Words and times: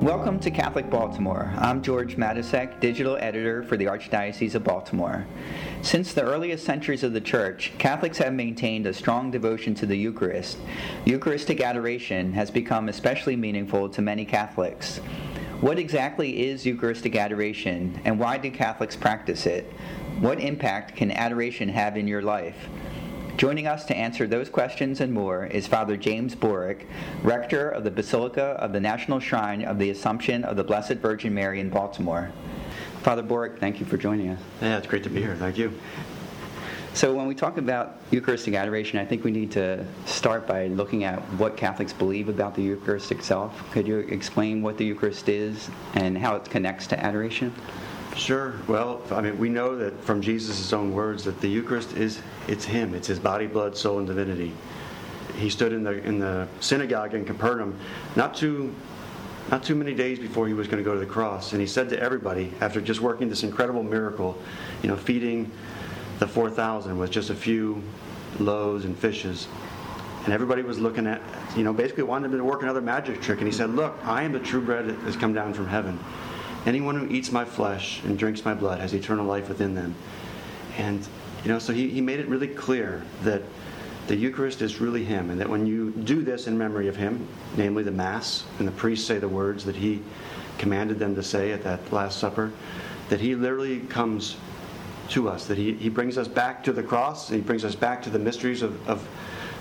Welcome 0.00 0.38
to 0.40 0.50
Catholic 0.50 0.90
Baltimore. 0.90 1.52
I'm 1.56 1.82
George 1.82 2.16
Matysek, 2.16 2.80
digital 2.80 3.16
editor 3.16 3.62
for 3.62 3.78
the 3.78 3.86
Archdiocese 3.86 4.54
of 4.54 4.62
Baltimore. 4.62 5.26
Since 5.80 6.12
the 6.12 6.22
earliest 6.22 6.64
centuries 6.64 7.02
of 7.02 7.14
the 7.14 7.20
Church, 7.20 7.72
Catholics 7.78 8.18
have 8.18 8.34
maintained 8.34 8.86
a 8.86 8.92
strong 8.92 9.30
devotion 9.30 9.74
to 9.76 9.86
the 9.86 9.96
Eucharist. 9.96 10.58
Eucharistic 11.06 11.62
adoration 11.62 12.32
has 12.34 12.50
become 12.50 12.90
especially 12.90 13.36
meaningful 13.36 13.88
to 13.88 14.02
many 14.02 14.26
Catholics. 14.26 14.98
What 15.62 15.78
exactly 15.78 16.46
is 16.46 16.66
Eucharistic 16.66 17.16
adoration, 17.16 17.98
and 18.04 18.18
why 18.18 18.36
do 18.36 18.50
Catholics 18.50 18.94
practice 18.94 19.46
it? 19.46 19.64
What 20.20 20.38
impact 20.38 20.94
can 20.94 21.10
adoration 21.10 21.70
have 21.70 21.96
in 21.96 22.06
your 22.06 22.22
life? 22.22 22.68
Joining 23.36 23.66
us 23.66 23.84
to 23.84 23.94
answer 23.94 24.26
those 24.26 24.48
questions 24.48 25.02
and 25.02 25.12
more 25.12 25.44
is 25.44 25.66
Father 25.66 25.98
James 25.98 26.34
Boric, 26.34 26.86
rector 27.22 27.68
of 27.68 27.84
the 27.84 27.90
Basilica 27.90 28.56
of 28.58 28.72
the 28.72 28.80
National 28.80 29.20
Shrine 29.20 29.62
of 29.62 29.78
the 29.78 29.90
Assumption 29.90 30.42
of 30.42 30.56
the 30.56 30.64
Blessed 30.64 30.94
Virgin 30.94 31.34
Mary 31.34 31.60
in 31.60 31.68
Baltimore. 31.68 32.30
Father 33.02 33.20
Boric, 33.22 33.58
thank 33.60 33.78
you 33.78 33.84
for 33.84 33.98
joining 33.98 34.30
us. 34.30 34.40
Yeah, 34.62 34.78
it's 34.78 34.86
great 34.86 35.02
to 35.02 35.10
be 35.10 35.20
here. 35.20 35.36
Thank 35.36 35.58
you. 35.58 35.78
So, 36.94 37.12
when 37.12 37.26
we 37.26 37.34
talk 37.34 37.58
about 37.58 37.98
Eucharistic 38.10 38.54
adoration, 38.54 38.98
I 38.98 39.04
think 39.04 39.22
we 39.22 39.30
need 39.30 39.50
to 39.50 39.84
start 40.06 40.46
by 40.46 40.68
looking 40.68 41.04
at 41.04 41.20
what 41.34 41.58
Catholics 41.58 41.92
believe 41.92 42.30
about 42.30 42.54
the 42.54 42.62
Eucharist 42.62 43.12
itself. 43.12 43.70
Could 43.70 43.86
you 43.86 43.98
explain 43.98 44.62
what 44.62 44.78
the 44.78 44.86
Eucharist 44.86 45.28
is 45.28 45.68
and 45.92 46.16
how 46.16 46.36
it 46.36 46.48
connects 46.48 46.86
to 46.86 46.98
adoration? 46.98 47.54
Sure. 48.16 48.54
Well, 48.66 49.02
I 49.10 49.20
mean, 49.20 49.38
we 49.38 49.50
know 49.50 49.76
that 49.76 50.02
from 50.02 50.22
Jesus' 50.22 50.72
own 50.72 50.92
words 50.92 51.24
that 51.24 51.40
the 51.40 51.48
Eucharist 51.48 51.92
is 51.96 52.20
it's 52.48 52.64
Him. 52.64 52.94
It's 52.94 53.08
His 53.08 53.18
body, 53.18 53.46
blood, 53.46 53.76
soul, 53.76 53.98
and 53.98 54.06
divinity. 54.06 54.52
He 55.36 55.50
stood 55.50 55.72
in 55.72 55.84
the 55.84 56.02
in 56.02 56.18
the 56.18 56.48
synagogue 56.60 57.12
in 57.12 57.26
Capernaum, 57.26 57.78
not 58.16 58.34
too 58.34 58.74
not 59.50 59.62
too 59.62 59.74
many 59.74 59.94
days 59.94 60.18
before 60.18 60.48
he 60.48 60.54
was 60.54 60.66
going 60.66 60.82
to 60.82 60.84
go 60.84 60.94
to 60.94 60.98
the 60.98 61.06
cross, 61.06 61.52
and 61.52 61.60
he 61.60 61.66
said 61.66 61.88
to 61.90 62.00
everybody, 62.00 62.52
after 62.60 62.80
just 62.80 63.00
working 63.00 63.28
this 63.28 63.42
incredible 63.42 63.82
miracle, 63.82 64.36
you 64.82 64.88
know, 64.88 64.96
feeding 64.96 65.50
the 66.18 66.26
4,000 66.26 66.98
with 66.98 67.10
just 67.10 67.30
a 67.30 67.34
few 67.34 67.80
loaves 68.40 68.84
and 68.86 68.98
fishes. 68.98 69.46
And 70.24 70.32
everybody 70.32 70.62
was 70.62 70.80
looking 70.80 71.06
at, 71.06 71.22
you 71.56 71.62
know, 71.62 71.72
basically 71.72 72.02
wanted 72.02 72.32
him 72.32 72.38
to 72.38 72.44
work 72.44 72.62
another 72.62 72.80
magic 72.80 73.22
trick. 73.22 73.38
And 73.38 73.46
he 73.46 73.52
said, 73.52 73.70
Look, 73.70 73.94
I 74.02 74.22
am 74.24 74.32
the 74.32 74.40
true 74.40 74.60
bread 74.60 74.88
that 74.88 74.98
has 75.00 75.14
come 75.14 75.32
down 75.32 75.54
from 75.54 75.68
heaven. 75.68 76.00
Anyone 76.66 76.96
who 76.96 77.14
eats 77.14 77.32
my 77.32 77.44
flesh 77.44 78.02
and 78.04 78.18
drinks 78.18 78.44
my 78.44 78.52
blood 78.52 78.80
has 78.80 78.92
eternal 78.92 79.24
life 79.24 79.48
within 79.48 79.74
them. 79.74 79.94
And, 80.76 81.06
you 81.44 81.48
know, 81.50 81.58
so 81.58 81.72
he, 81.72 81.88
he 81.88 82.00
made 82.00 82.20
it 82.20 82.26
really 82.28 82.48
clear 82.48 83.02
that 83.22 83.42
the 84.08 84.16
Eucharist 84.16 84.62
is 84.62 84.80
really 84.80 85.04
Him, 85.04 85.30
and 85.30 85.40
that 85.40 85.48
when 85.48 85.66
you 85.66 85.90
do 85.90 86.22
this 86.22 86.46
in 86.46 86.58
memory 86.58 86.88
of 86.88 86.96
Him, 86.96 87.26
namely 87.56 87.82
the 87.82 87.90
Mass, 87.90 88.44
and 88.58 88.66
the 88.66 88.72
priests 88.72 89.06
say 89.06 89.18
the 89.18 89.28
words 89.28 89.64
that 89.64 89.76
He 89.76 90.02
commanded 90.58 90.98
them 90.98 91.14
to 91.14 91.22
say 91.22 91.52
at 91.52 91.62
that 91.64 91.92
Last 91.92 92.18
Supper, 92.18 92.52
that 93.08 93.20
He 93.20 93.34
literally 93.34 93.80
comes 93.80 94.36
to 95.10 95.28
us, 95.28 95.46
that 95.46 95.58
he, 95.58 95.74
he 95.74 95.88
brings 95.88 96.18
us 96.18 96.28
back 96.28 96.64
to 96.64 96.72
the 96.72 96.82
cross, 96.82 97.30
and 97.30 97.40
he 97.40 97.44
brings 97.44 97.64
us 97.64 97.74
back 97.74 98.02
to 98.02 98.10
the 98.10 98.18
mysteries 98.18 98.62
of, 98.62 98.88
of 98.88 99.02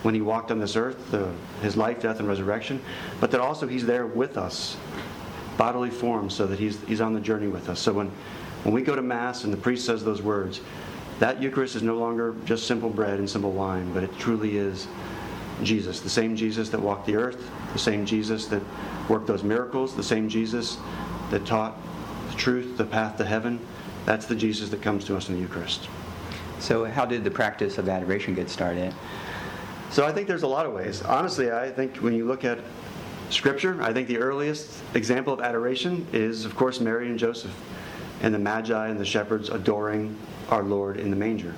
when 0.04 0.14
he 0.14 0.22
walked 0.22 0.52
on 0.52 0.60
this 0.60 0.76
earth, 0.76 1.12
the, 1.12 1.32
his 1.62 1.76
life, 1.76 2.02
death, 2.02 2.20
and 2.20 2.28
resurrection, 2.28 2.82
but 3.20 3.32
that 3.32 3.40
also 3.40 3.68
he's 3.68 3.86
there 3.86 4.06
with 4.06 4.38
us, 4.38 4.78
bodily 5.58 5.90
form, 5.90 6.30
so 6.30 6.46
that 6.48 6.60
he's, 6.60 6.82
he's 6.84 7.02
on 7.02 7.14
the 7.14 7.20
journey 7.20 7.48
with 7.48 7.70
us. 7.70 7.80
So 7.80 7.94
when, 7.94 8.10
when 8.64 8.74
we 8.74 8.82
go 8.82 8.96
to 8.96 9.02
Mass 9.02 9.44
and 9.44 9.54
the 9.54 9.58
priest 9.58 9.86
says 9.86 10.04
those 10.04 10.22
words, 10.22 10.62
that 11.20 11.42
Eucharist 11.42 11.76
is 11.76 11.84
no 11.84 11.96
longer 11.96 12.36
just 12.46 12.68
simple 12.68 12.90
bread 12.90 13.20
and 13.20 13.30
simple 13.30 13.52
wine, 13.52 13.94
but 13.94 14.04
it 14.04 14.18
truly 14.18 14.58
is 14.58 14.88
Jesus, 15.64 16.02
the 16.02 16.10
same 16.10 16.36
Jesus 16.36 16.70
that 16.70 16.82
walked 16.82 17.06
the 17.06 17.16
earth, 17.16 17.50
the 17.72 17.80
same 17.80 18.06
Jesus 18.06 18.48
that 18.48 18.62
worked 19.10 19.28
those 19.28 19.44
miracles, 19.44 19.96
the 19.96 20.04
same 20.04 20.28
Jesus 20.28 20.78
that 21.32 21.46
taught 21.46 21.78
the 22.30 22.36
truth, 22.36 22.78
the 22.78 22.84
path 22.84 23.18
to 23.18 23.26
heaven, 23.26 23.60
that's 24.06 24.26
the 24.26 24.36
Jesus 24.36 24.70
that 24.70 24.82
comes 24.82 25.06
to 25.06 25.16
us 25.16 25.30
in 25.30 25.36
the 25.36 25.42
Eucharist. 25.42 25.88
So, 26.60 26.86
how 26.86 27.06
did 27.06 27.24
the 27.24 27.32
practice 27.32 27.78
of 27.78 27.90
adoration 27.90 28.34
get 28.34 28.50
started? 28.50 28.94
So, 29.90 30.06
I 30.06 30.12
think 30.12 30.28
there's 30.28 30.44
a 30.44 30.48
lot 30.48 30.66
of 30.66 30.74
ways. 30.74 31.02
Honestly, 31.02 31.52
I 31.52 31.72
think 31.72 31.98
when 31.98 32.14
you 32.14 32.26
look 32.26 32.44
at 32.44 32.60
Scripture, 33.36 33.78
I 33.82 33.92
think 33.92 34.08
the 34.08 34.18
earliest 34.18 34.82
example 34.94 35.34
of 35.34 35.42
adoration 35.42 36.08
is, 36.14 36.46
of 36.46 36.56
course, 36.56 36.80
Mary 36.80 37.10
and 37.10 37.20
Joseph 37.20 37.54
and 38.22 38.34
the 38.34 38.40
Magi 38.40 38.88
and 38.88 38.98
the 38.98 39.06
shepherds 39.06 39.50
adoring 39.50 40.18
our 40.50 40.64
Lord 40.64 40.98
in 40.98 41.10
the 41.10 41.18
manger, 41.18 41.54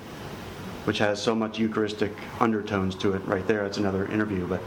which 0.86 0.98
has 0.98 1.22
so 1.22 1.36
much 1.36 1.60
Eucharistic 1.60 2.12
undertones 2.40 2.96
to 2.96 3.14
it 3.14 3.24
right 3.28 3.46
there. 3.48 3.64
It's 3.64 3.78
another 3.78 4.08
interview, 4.08 4.48
but 4.48 4.60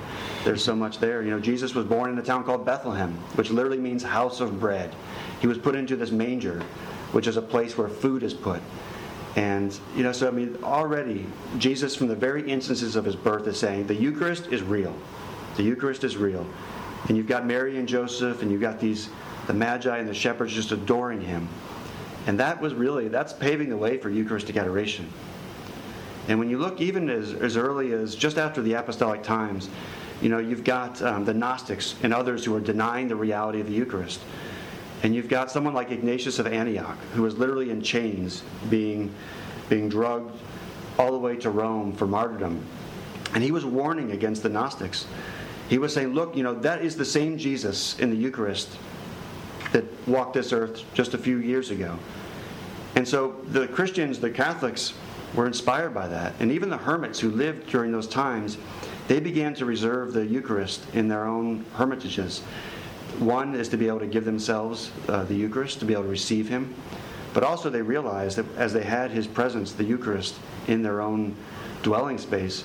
there's 0.44 0.62
so 0.62 0.76
much 0.76 1.00
there. 1.00 1.22
You 1.24 1.30
know, 1.30 1.40
Jesus 1.40 1.74
was 1.74 1.84
born 1.84 2.10
in 2.10 2.18
a 2.18 2.22
town 2.22 2.44
called 2.44 2.64
Bethlehem, 2.64 3.12
which 3.34 3.50
literally 3.50 3.78
means 3.78 4.04
house 4.04 4.40
of 4.40 4.60
bread. 4.60 4.94
He 5.40 5.48
was 5.48 5.58
put 5.58 5.74
into 5.74 5.96
this 5.96 6.12
manger 6.12 6.62
which 7.10 7.26
is 7.26 7.36
a 7.36 7.42
place 7.42 7.76
where 7.76 7.88
food 7.88 8.22
is 8.22 8.32
put. 8.32 8.62
And, 9.34 9.76
you 9.96 10.04
know, 10.04 10.12
so 10.12 10.28
I 10.28 10.30
mean, 10.30 10.58
already, 10.62 11.26
Jesus, 11.58 11.96
from 11.96 12.06
the 12.06 12.14
very 12.14 12.48
instances 12.48 12.94
of 12.94 13.04
his 13.04 13.16
birth, 13.16 13.48
is 13.48 13.58
saying 13.58 13.88
the 13.88 13.96
Eucharist 13.96 14.46
is 14.46 14.62
real. 14.62 14.94
The 15.56 15.64
Eucharist 15.64 16.04
is 16.04 16.16
real. 16.16 16.46
And 17.08 17.16
you've 17.16 17.26
got 17.26 17.46
Mary 17.46 17.78
and 17.78 17.88
Joseph, 17.88 18.42
and 18.42 18.50
you've 18.50 18.60
got 18.60 18.78
these, 18.78 19.08
the 19.46 19.54
Magi 19.54 19.96
and 19.96 20.08
the 20.08 20.14
shepherds 20.14 20.52
just 20.52 20.72
adoring 20.72 21.20
him. 21.20 21.48
And 22.26 22.38
that 22.38 22.60
was 22.60 22.74
really, 22.74 23.08
that's 23.08 23.32
paving 23.32 23.70
the 23.70 23.76
way 23.76 23.96
for 23.96 24.10
Eucharistic 24.10 24.56
adoration. 24.56 25.10
And 26.28 26.38
when 26.38 26.50
you 26.50 26.58
look 26.58 26.80
even 26.80 27.08
as, 27.08 27.32
as 27.32 27.56
early 27.56 27.92
as 27.92 28.14
just 28.14 28.38
after 28.38 28.62
the 28.62 28.74
apostolic 28.74 29.22
times, 29.22 29.68
you 30.20 30.28
know, 30.28 30.38
you've 30.38 30.64
got 30.64 31.00
um, 31.02 31.24
the 31.24 31.32
Gnostics 31.32 31.94
and 32.02 32.12
others 32.12 32.44
who 32.44 32.54
are 32.54 32.60
denying 32.60 33.08
the 33.08 33.16
reality 33.16 33.60
of 33.60 33.66
the 33.66 33.72
Eucharist. 33.72 34.20
And 35.02 35.14
you've 35.14 35.28
got 35.28 35.50
someone 35.50 35.72
like 35.72 35.90
Ignatius 35.90 36.38
of 36.38 36.46
Antioch, 36.46 36.98
who 37.14 37.22
was 37.22 37.38
literally 37.38 37.70
in 37.70 37.80
chains, 37.80 38.42
being, 38.68 39.12
being 39.70 39.88
drugged 39.88 40.38
all 40.98 41.10
the 41.10 41.18
way 41.18 41.36
to 41.36 41.50
Rome 41.50 41.94
for 41.94 42.06
martyrdom. 42.06 42.62
And 43.32 43.42
he 43.42 43.50
was 43.50 43.64
warning 43.64 44.12
against 44.12 44.42
the 44.42 44.50
Gnostics. 44.50 45.06
He 45.70 45.78
was 45.78 45.94
saying, 45.94 46.14
look, 46.14 46.36
you 46.36 46.42
know, 46.42 46.54
that 46.56 46.82
is 46.82 46.96
the 46.96 47.04
same 47.04 47.38
Jesus 47.38 47.96
in 48.00 48.10
the 48.10 48.16
Eucharist 48.16 48.76
that 49.70 49.84
walked 50.08 50.34
this 50.34 50.52
earth 50.52 50.82
just 50.94 51.14
a 51.14 51.18
few 51.18 51.38
years 51.38 51.70
ago. 51.70 51.96
And 52.96 53.06
so 53.06 53.36
the 53.46 53.68
Christians, 53.68 54.18
the 54.18 54.30
Catholics, 54.30 54.94
were 55.32 55.46
inspired 55.46 55.94
by 55.94 56.08
that. 56.08 56.34
And 56.40 56.50
even 56.50 56.70
the 56.70 56.76
hermits 56.76 57.20
who 57.20 57.30
lived 57.30 57.68
during 57.68 57.92
those 57.92 58.08
times, 58.08 58.58
they 59.06 59.20
began 59.20 59.54
to 59.54 59.64
reserve 59.64 60.12
the 60.12 60.26
Eucharist 60.26 60.84
in 60.92 61.06
their 61.06 61.24
own 61.24 61.64
hermitages. 61.74 62.40
One 63.20 63.54
is 63.54 63.68
to 63.68 63.76
be 63.76 63.86
able 63.86 64.00
to 64.00 64.08
give 64.08 64.24
themselves 64.24 64.90
uh, 65.06 65.22
the 65.22 65.36
Eucharist, 65.36 65.78
to 65.78 65.84
be 65.84 65.92
able 65.92 66.02
to 66.02 66.08
receive 66.08 66.48
Him. 66.48 66.74
But 67.32 67.44
also, 67.44 67.70
they 67.70 67.82
realized 67.82 68.38
that 68.38 68.46
as 68.56 68.72
they 68.72 68.82
had 68.82 69.12
His 69.12 69.28
presence, 69.28 69.70
the 69.70 69.84
Eucharist, 69.84 70.34
in 70.66 70.82
their 70.82 71.00
own 71.00 71.36
dwelling 71.84 72.18
space, 72.18 72.64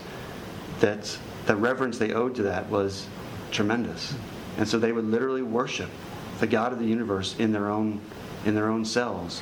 that 0.80 1.16
the 1.46 1.56
reverence 1.56 1.98
they 1.98 2.14
owed 2.14 2.36
to 2.36 2.44
that 2.44 2.70
was 2.70 3.08
tremendous. 3.52 4.14
And 4.58 4.68
so 4.68 4.80
they 4.80 4.92
would 4.92 5.06
literally 5.06 5.42
worship 5.42 5.90
the 6.40 6.48
God 6.48 6.74
of 6.74 6.80
the 6.80 6.86
universe 6.86 7.36
in 7.40 7.52
their 7.52 7.70
own, 7.70 8.02
in 8.46 8.56
their 8.56 8.70
own 8.70 8.86
cells. 8.86 9.42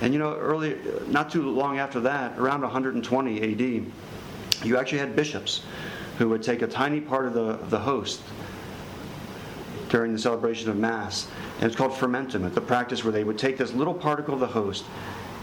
And 0.00 0.12
you 0.12 0.18
know, 0.18 0.36
early, 0.36 0.76
not 1.08 1.30
too 1.30 1.50
long 1.50 1.78
after 1.78 2.00
that, 2.00 2.38
around 2.38 2.62
120 2.62 3.52
AD, 3.52 4.66
you 4.66 4.76
actually 4.76 4.98
had 4.98 5.16
bishops 5.16 5.62
who 6.18 6.28
would 6.28 6.42
take 6.42 6.62
a 6.62 6.66
tiny 6.66 7.00
part 7.00 7.26
of 7.26 7.34
the, 7.34 7.58
the 7.68 7.78
host 7.78 8.20
during 9.88 10.12
the 10.12 10.18
celebration 10.18 10.68
of 10.68 10.76
Mass. 10.76 11.28
And 11.56 11.64
it's 11.64 11.76
called 11.76 11.96
fermentum, 11.96 12.44
It's 12.44 12.54
the 12.54 12.60
practice 12.60 13.02
where 13.04 13.12
they 13.12 13.24
would 13.24 13.38
take 13.38 13.56
this 13.56 13.72
little 13.72 13.94
particle 13.94 14.34
of 14.34 14.40
the 14.40 14.46
host 14.46 14.84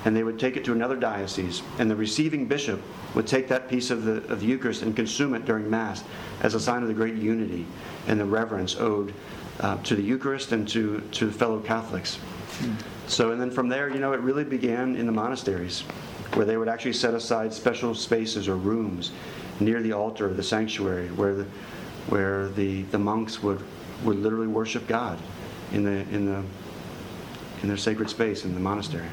and 0.06 0.16
they 0.16 0.24
would 0.24 0.40
take 0.40 0.56
it 0.56 0.64
to 0.66 0.72
another 0.72 0.96
diocese. 0.96 1.62
And 1.80 1.90
the 1.90 1.96
receiving 1.96 2.46
bishop 2.46 2.82
would 3.16 3.28
take 3.28 3.48
that 3.50 3.68
piece 3.68 3.90
of 3.90 4.06
the, 4.06 4.18
of 4.32 4.40
the 4.40 4.46
Eucharist 4.46 4.84
and 4.84 4.96
consume 4.96 5.34
it 5.34 5.46
during 5.46 5.70
Mass 5.70 6.04
as 6.42 6.54
a 6.54 6.60
sign 6.60 6.84
of 6.84 6.88
the 6.88 6.94
great 6.94 7.16
unity 7.16 7.66
and 8.08 8.20
the 8.20 8.26
reverence 8.26 8.76
owed 8.78 9.14
uh, 9.60 9.78
to 9.84 9.96
the 9.96 10.04
Eucharist 10.04 10.52
and 10.52 10.68
to, 10.70 11.02
to 11.12 11.32
fellow 11.32 11.60
Catholics. 11.60 12.20
Mm. 12.60 12.76
So, 13.08 13.32
and 13.32 13.42
then 13.42 13.52
from 13.52 13.68
there, 13.68 13.90
you 13.90 14.00
know, 14.00 14.14
it 14.14 14.20
really 14.20 14.44
began 14.44 14.96
in 14.96 15.06
the 15.06 15.12
monasteries 15.12 15.82
where 16.34 16.46
they 16.46 16.58
would 16.58 16.70
actually 16.70 16.94
set 16.94 17.14
aside 17.14 17.54
special 17.54 17.96
spaces 17.96 18.48
or 18.48 18.56
rooms 18.56 19.12
near 19.60 19.82
the 19.82 19.94
altar 19.94 20.26
of 20.26 20.38
the 20.38 20.44
sanctuary 20.44 21.08
where 21.10 21.34
the, 21.34 21.46
where 22.10 22.50
the, 22.50 22.84
the 22.84 23.00
monks 23.00 23.42
would 23.42 23.62
would 24.04 24.18
literally 24.18 24.48
worship 24.48 24.88
God 24.88 25.18
in 25.72 25.84
the 25.84 26.06
in 26.14 26.26
the 26.26 26.44
in 27.62 27.68
their 27.68 27.78
sacred 27.78 28.10
space 28.10 28.44
in 28.44 28.54
the 28.54 28.60
monastery. 28.60 29.08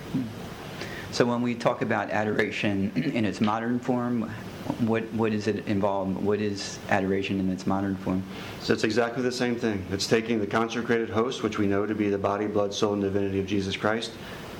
So 1.12 1.26
when 1.26 1.42
we 1.42 1.54
talk 1.54 1.82
about 1.82 2.10
adoration 2.10 2.90
in 2.96 3.26
its 3.26 3.42
modern 3.42 3.78
form, 3.78 4.30
what 4.78 5.04
what 5.12 5.32
does 5.32 5.46
it 5.46 5.66
involved? 5.66 6.16
What 6.16 6.40
is 6.40 6.78
adoration 6.88 7.38
in 7.38 7.50
its 7.50 7.66
modern 7.66 7.96
form? 7.96 8.22
So 8.60 8.72
it's 8.72 8.84
exactly 8.84 9.22
the 9.22 9.30
same 9.30 9.54
thing. 9.54 9.84
It's 9.90 10.06
taking 10.06 10.40
the 10.40 10.46
consecrated 10.46 11.10
host, 11.10 11.42
which 11.42 11.58
we 11.58 11.66
know 11.66 11.84
to 11.84 11.94
be 11.94 12.08
the 12.08 12.16
body, 12.16 12.46
blood, 12.46 12.72
soul, 12.72 12.94
and 12.94 13.02
divinity 13.02 13.40
of 13.40 13.46
Jesus 13.46 13.76
Christ. 13.76 14.12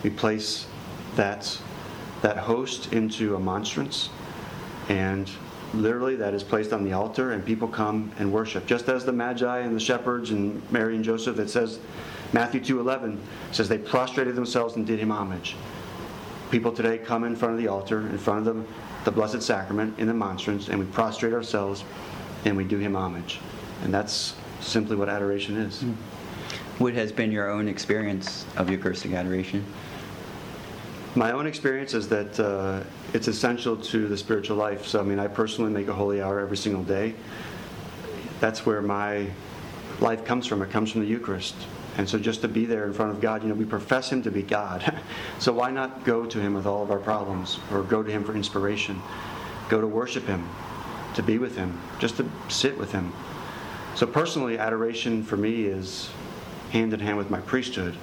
We 0.02 0.10
place 0.10 0.66
that 1.16 1.58
that 2.20 2.36
host 2.36 2.92
into 2.92 3.34
a 3.34 3.40
monstrance, 3.40 4.10
and 4.90 5.30
literally 5.72 6.16
that 6.16 6.34
is 6.34 6.44
placed 6.44 6.74
on 6.74 6.84
the 6.84 6.92
altar, 6.92 7.32
and 7.32 7.42
people 7.42 7.66
come 7.66 8.12
and 8.18 8.30
worship. 8.30 8.66
Just 8.66 8.90
as 8.90 9.06
the 9.06 9.12
Magi 9.12 9.60
and 9.60 9.74
the 9.74 9.80
shepherds 9.80 10.32
and 10.32 10.60
Mary 10.70 10.96
and 10.96 11.04
Joseph, 11.04 11.38
it 11.38 11.48
says 11.48 11.78
Matthew 12.34 12.60
2:11 12.60 13.16
says 13.52 13.70
they 13.70 13.78
prostrated 13.78 14.34
themselves 14.34 14.76
and 14.76 14.86
did 14.86 14.98
him 14.98 15.10
homage. 15.10 15.56
People 16.52 16.70
today 16.70 16.98
come 16.98 17.24
in 17.24 17.34
front 17.34 17.54
of 17.54 17.58
the 17.58 17.66
altar, 17.68 18.00
in 18.00 18.18
front 18.18 18.46
of 18.46 18.54
the, 18.54 18.64
the 19.06 19.10
Blessed 19.10 19.40
Sacrament, 19.40 19.98
in 19.98 20.06
the 20.06 20.12
monstrance, 20.12 20.68
and 20.68 20.78
we 20.78 20.84
prostrate 20.84 21.32
ourselves 21.32 21.82
and 22.44 22.54
we 22.54 22.62
do 22.62 22.76
him 22.76 22.94
homage. 22.94 23.40
And 23.84 23.92
that's 23.92 24.34
simply 24.60 24.94
what 24.94 25.08
adoration 25.08 25.56
is. 25.56 25.82
What 26.76 26.92
has 26.92 27.10
been 27.10 27.32
your 27.32 27.50
own 27.50 27.68
experience 27.68 28.44
of 28.58 28.68
Eucharistic 28.68 29.12
adoration? 29.12 29.64
My 31.14 31.32
own 31.32 31.46
experience 31.46 31.94
is 31.94 32.06
that 32.08 32.38
uh, 32.38 32.82
it's 33.14 33.28
essential 33.28 33.74
to 33.78 34.06
the 34.06 34.16
spiritual 34.18 34.58
life. 34.58 34.86
So, 34.86 35.00
I 35.00 35.04
mean, 35.04 35.18
I 35.18 35.28
personally 35.28 35.70
make 35.70 35.88
a 35.88 35.94
holy 35.94 36.20
hour 36.20 36.38
every 36.38 36.58
single 36.58 36.82
day. 36.82 37.14
That's 38.40 38.66
where 38.66 38.82
my 38.82 39.26
life 40.00 40.22
comes 40.26 40.46
from. 40.46 40.60
It 40.60 40.70
comes 40.70 40.92
from 40.92 41.00
the 41.00 41.06
Eucharist. 41.06 41.54
And 41.96 42.08
so, 42.08 42.18
just 42.18 42.40
to 42.40 42.48
be 42.48 42.64
there 42.64 42.86
in 42.86 42.92
front 42.92 43.10
of 43.10 43.20
God, 43.20 43.42
you 43.42 43.48
know, 43.48 43.54
we 43.54 43.64
profess 43.64 44.10
Him 44.10 44.22
to 44.22 44.30
be 44.30 44.42
God. 44.42 44.98
so, 45.38 45.52
why 45.52 45.70
not 45.70 46.04
go 46.04 46.24
to 46.24 46.40
Him 46.40 46.54
with 46.54 46.66
all 46.66 46.82
of 46.82 46.90
our 46.90 46.98
problems 46.98 47.58
or 47.70 47.82
go 47.82 48.02
to 48.02 48.10
Him 48.10 48.24
for 48.24 48.34
inspiration? 48.34 49.00
Go 49.68 49.80
to 49.80 49.86
worship 49.86 50.24
Him, 50.24 50.48
to 51.14 51.22
be 51.22 51.38
with 51.38 51.56
Him, 51.56 51.78
just 51.98 52.16
to 52.16 52.28
sit 52.48 52.78
with 52.78 52.92
Him. 52.92 53.12
So, 53.94 54.06
personally, 54.06 54.58
adoration 54.58 55.22
for 55.22 55.36
me 55.36 55.66
is 55.66 56.10
hand 56.70 56.94
in 56.94 57.00
hand 57.00 57.18
with 57.18 57.30
my 57.30 57.40
priesthood. 57.40 57.94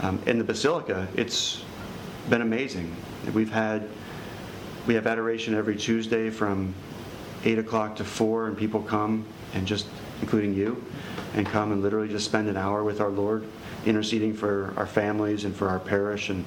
Um, 0.00 0.20
in 0.26 0.38
the 0.38 0.44
Basilica, 0.44 1.06
it's 1.14 1.62
been 2.28 2.42
amazing. 2.42 2.94
We've 3.32 3.52
had 3.52 3.88
we 4.86 4.94
have 4.94 5.06
adoration 5.06 5.54
every 5.54 5.76
Tuesday 5.76 6.28
from 6.28 6.74
eight 7.44 7.58
o'clock 7.58 7.96
to 7.96 8.04
four, 8.04 8.48
and 8.48 8.56
people 8.56 8.82
come 8.82 9.24
and 9.54 9.66
just, 9.66 9.86
including 10.22 10.54
you, 10.54 10.82
and 11.34 11.46
come 11.46 11.72
and 11.72 11.82
literally 11.82 12.08
just 12.08 12.24
spend 12.24 12.48
an 12.48 12.56
hour 12.56 12.82
with 12.84 13.00
our 13.00 13.10
Lord, 13.10 13.44
interceding 13.84 14.32
for 14.32 14.72
our 14.76 14.86
families 14.86 15.44
and 15.44 15.54
for 15.54 15.68
our 15.68 15.80
parish 15.80 16.30
and 16.30 16.46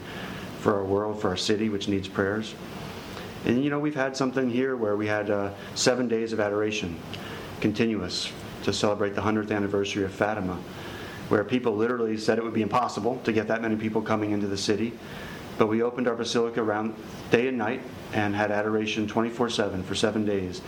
for 0.59 0.73
our 0.73 0.83
world, 0.83 1.21
for 1.21 1.29
our 1.29 1.37
city, 1.37 1.69
which 1.69 1.87
needs 1.87 2.07
prayers. 2.07 2.55
And 3.45 3.63
you 3.63 3.69
know, 3.69 3.79
we've 3.79 3.95
had 3.95 4.17
something 4.17 4.49
here 4.49 4.75
where 4.75 4.95
we 4.95 5.05
had 5.05 5.29
uh, 5.29 5.51
seven 5.75 6.07
days 6.07 6.33
of 6.33 6.39
adoration, 6.39 6.99
continuous, 7.61 8.31
to 8.63 8.73
celebrate 8.73 9.13
the 9.13 9.21
100th 9.21 9.55
anniversary 9.55 10.03
of 10.03 10.11
Fatima, 10.11 10.57
where 11.29 11.43
people 11.43 11.75
literally 11.75 12.17
said 12.17 12.39
it 12.39 12.43
would 12.43 12.53
be 12.53 12.63
impossible 12.63 13.21
to 13.23 13.31
get 13.31 13.47
that 13.47 13.61
many 13.61 13.75
people 13.75 14.01
coming 14.01 14.31
into 14.31 14.47
the 14.47 14.57
city. 14.57 14.93
But 15.57 15.67
we 15.67 15.83
opened 15.83 16.07
our 16.07 16.15
basilica 16.15 16.61
around 16.61 16.95
day 17.29 17.47
and 17.47 17.57
night 17.57 17.81
and 18.13 18.35
had 18.35 18.51
adoration 18.51 19.07
24 19.07 19.49
7 19.51 19.83
for 19.83 19.93
seven 19.93 20.25
days, 20.25 20.61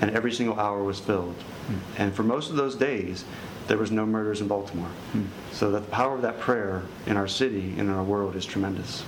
and 0.00 0.10
every 0.10 0.32
single 0.32 0.58
hour 0.58 0.82
was 0.82 1.00
filled. 1.00 1.36
Mm. 1.68 1.78
And 1.98 2.14
for 2.14 2.22
most 2.22 2.50
of 2.50 2.56
those 2.56 2.74
days, 2.74 3.24
there 3.66 3.76
was 3.76 3.90
no 3.90 4.06
murders 4.06 4.40
in 4.40 4.48
Baltimore. 4.48 4.90
Mm. 5.12 5.26
So 5.52 5.70
the 5.70 5.80
power 5.80 6.14
of 6.14 6.22
that 6.22 6.40
prayer 6.40 6.82
in 7.06 7.16
our 7.16 7.28
city 7.28 7.70
and 7.70 7.80
in 7.80 7.90
our 7.90 8.04
world 8.04 8.36
is 8.36 8.46
tremendous. 8.46 9.04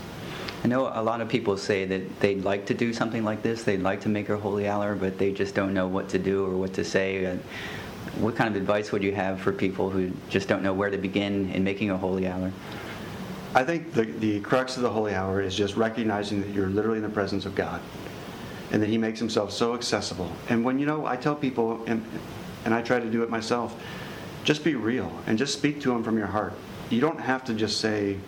I 0.62 0.68
know 0.68 0.88
a 0.88 1.02
lot 1.02 1.22
of 1.22 1.28
people 1.28 1.56
say 1.56 1.86
that 1.86 2.20
they'd 2.20 2.44
like 2.44 2.66
to 2.66 2.74
do 2.74 2.92
something 2.92 3.24
like 3.24 3.42
this. 3.42 3.62
They'd 3.62 3.80
like 3.80 4.02
to 4.02 4.10
make 4.10 4.28
a 4.28 4.36
holy 4.36 4.68
hour, 4.68 4.94
but 4.94 5.16
they 5.16 5.32
just 5.32 5.54
don't 5.54 5.72
know 5.72 5.88
what 5.88 6.10
to 6.10 6.18
do 6.18 6.44
or 6.44 6.56
what 6.56 6.74
to 6.74 6.84
say. 6.84 7.38
What 8.18 8.36
kind 8.36 8.54
of 8.54 8.60
advice 8.60 8.92
would 8.92 9.02
you 9.02 9.14
have 9.14 9.40
for 9.40 9.52
people 9.52 9.88
who 9.88 10.10
just 10.28 10.48
don't 10.48 10.62
know 10.62 10.74
where 10.74 10.90
to 10.90 10.98
begin 10.98 11.50
in 11.52 11.64
making 11.64 11.90
a 11.90 11.96
holy 11.96 12.26
hour? 12.28 12.52
I 13.54 13.64
think 13.64 13.94
the, 13.94 14.02
the 14.02 14.40
crux 14.40 14.76
of 14.76 14.82
the 14.82 14.90
holy 14.90 15.14
hour 15.14 15.40
is 15.40 15.56
just 15.56 15.76
recognizing 15.76 16.42
that 16.42 16.50
you're 16.50 16.68
literally 16.68 16.98
in 16.98 17.02
the 17.02 17.08
presence 17.08 17.46
of 17.46 17.54
God 17.54 17.80
and 18.72 18.82
that 18.82 18.88
He 18.88 18.98
makes 18.98 19.18
Himself 19.18 19.52
so 19.52 19.74
accessible. 19.74 20.30
And 20.48 20.64
when, 20.64 20.78
you 20.78 20.86
know, 20.86 21.06
I 21.06 21.16
tell 21.16 21.34
people, 21.34 21.82
and, 21.86 22.04
and 22.64 22.74
I 22.74 22.82
try 22.82 23.00
to 23.00 23.10
do 23.10 23.22
it 23.22 23.30
myself, 23.30 23.80
just 24.44 24.64
be 24.64 24.74
real 24.74 25.12
and 25.26 25.36
just 25.38 25.52
speak 25.52 25.80
to 25.82 25.92
Him 25.92 26.02
from 26.02 26.16
your 26.16 26.26
heart. 26.26 26.54
You 26.88 27.00
don't 27.00 27.20
have 27.20 27.44
to 27.44 27.54
just 27.54 27.80
say, 27.80 28.18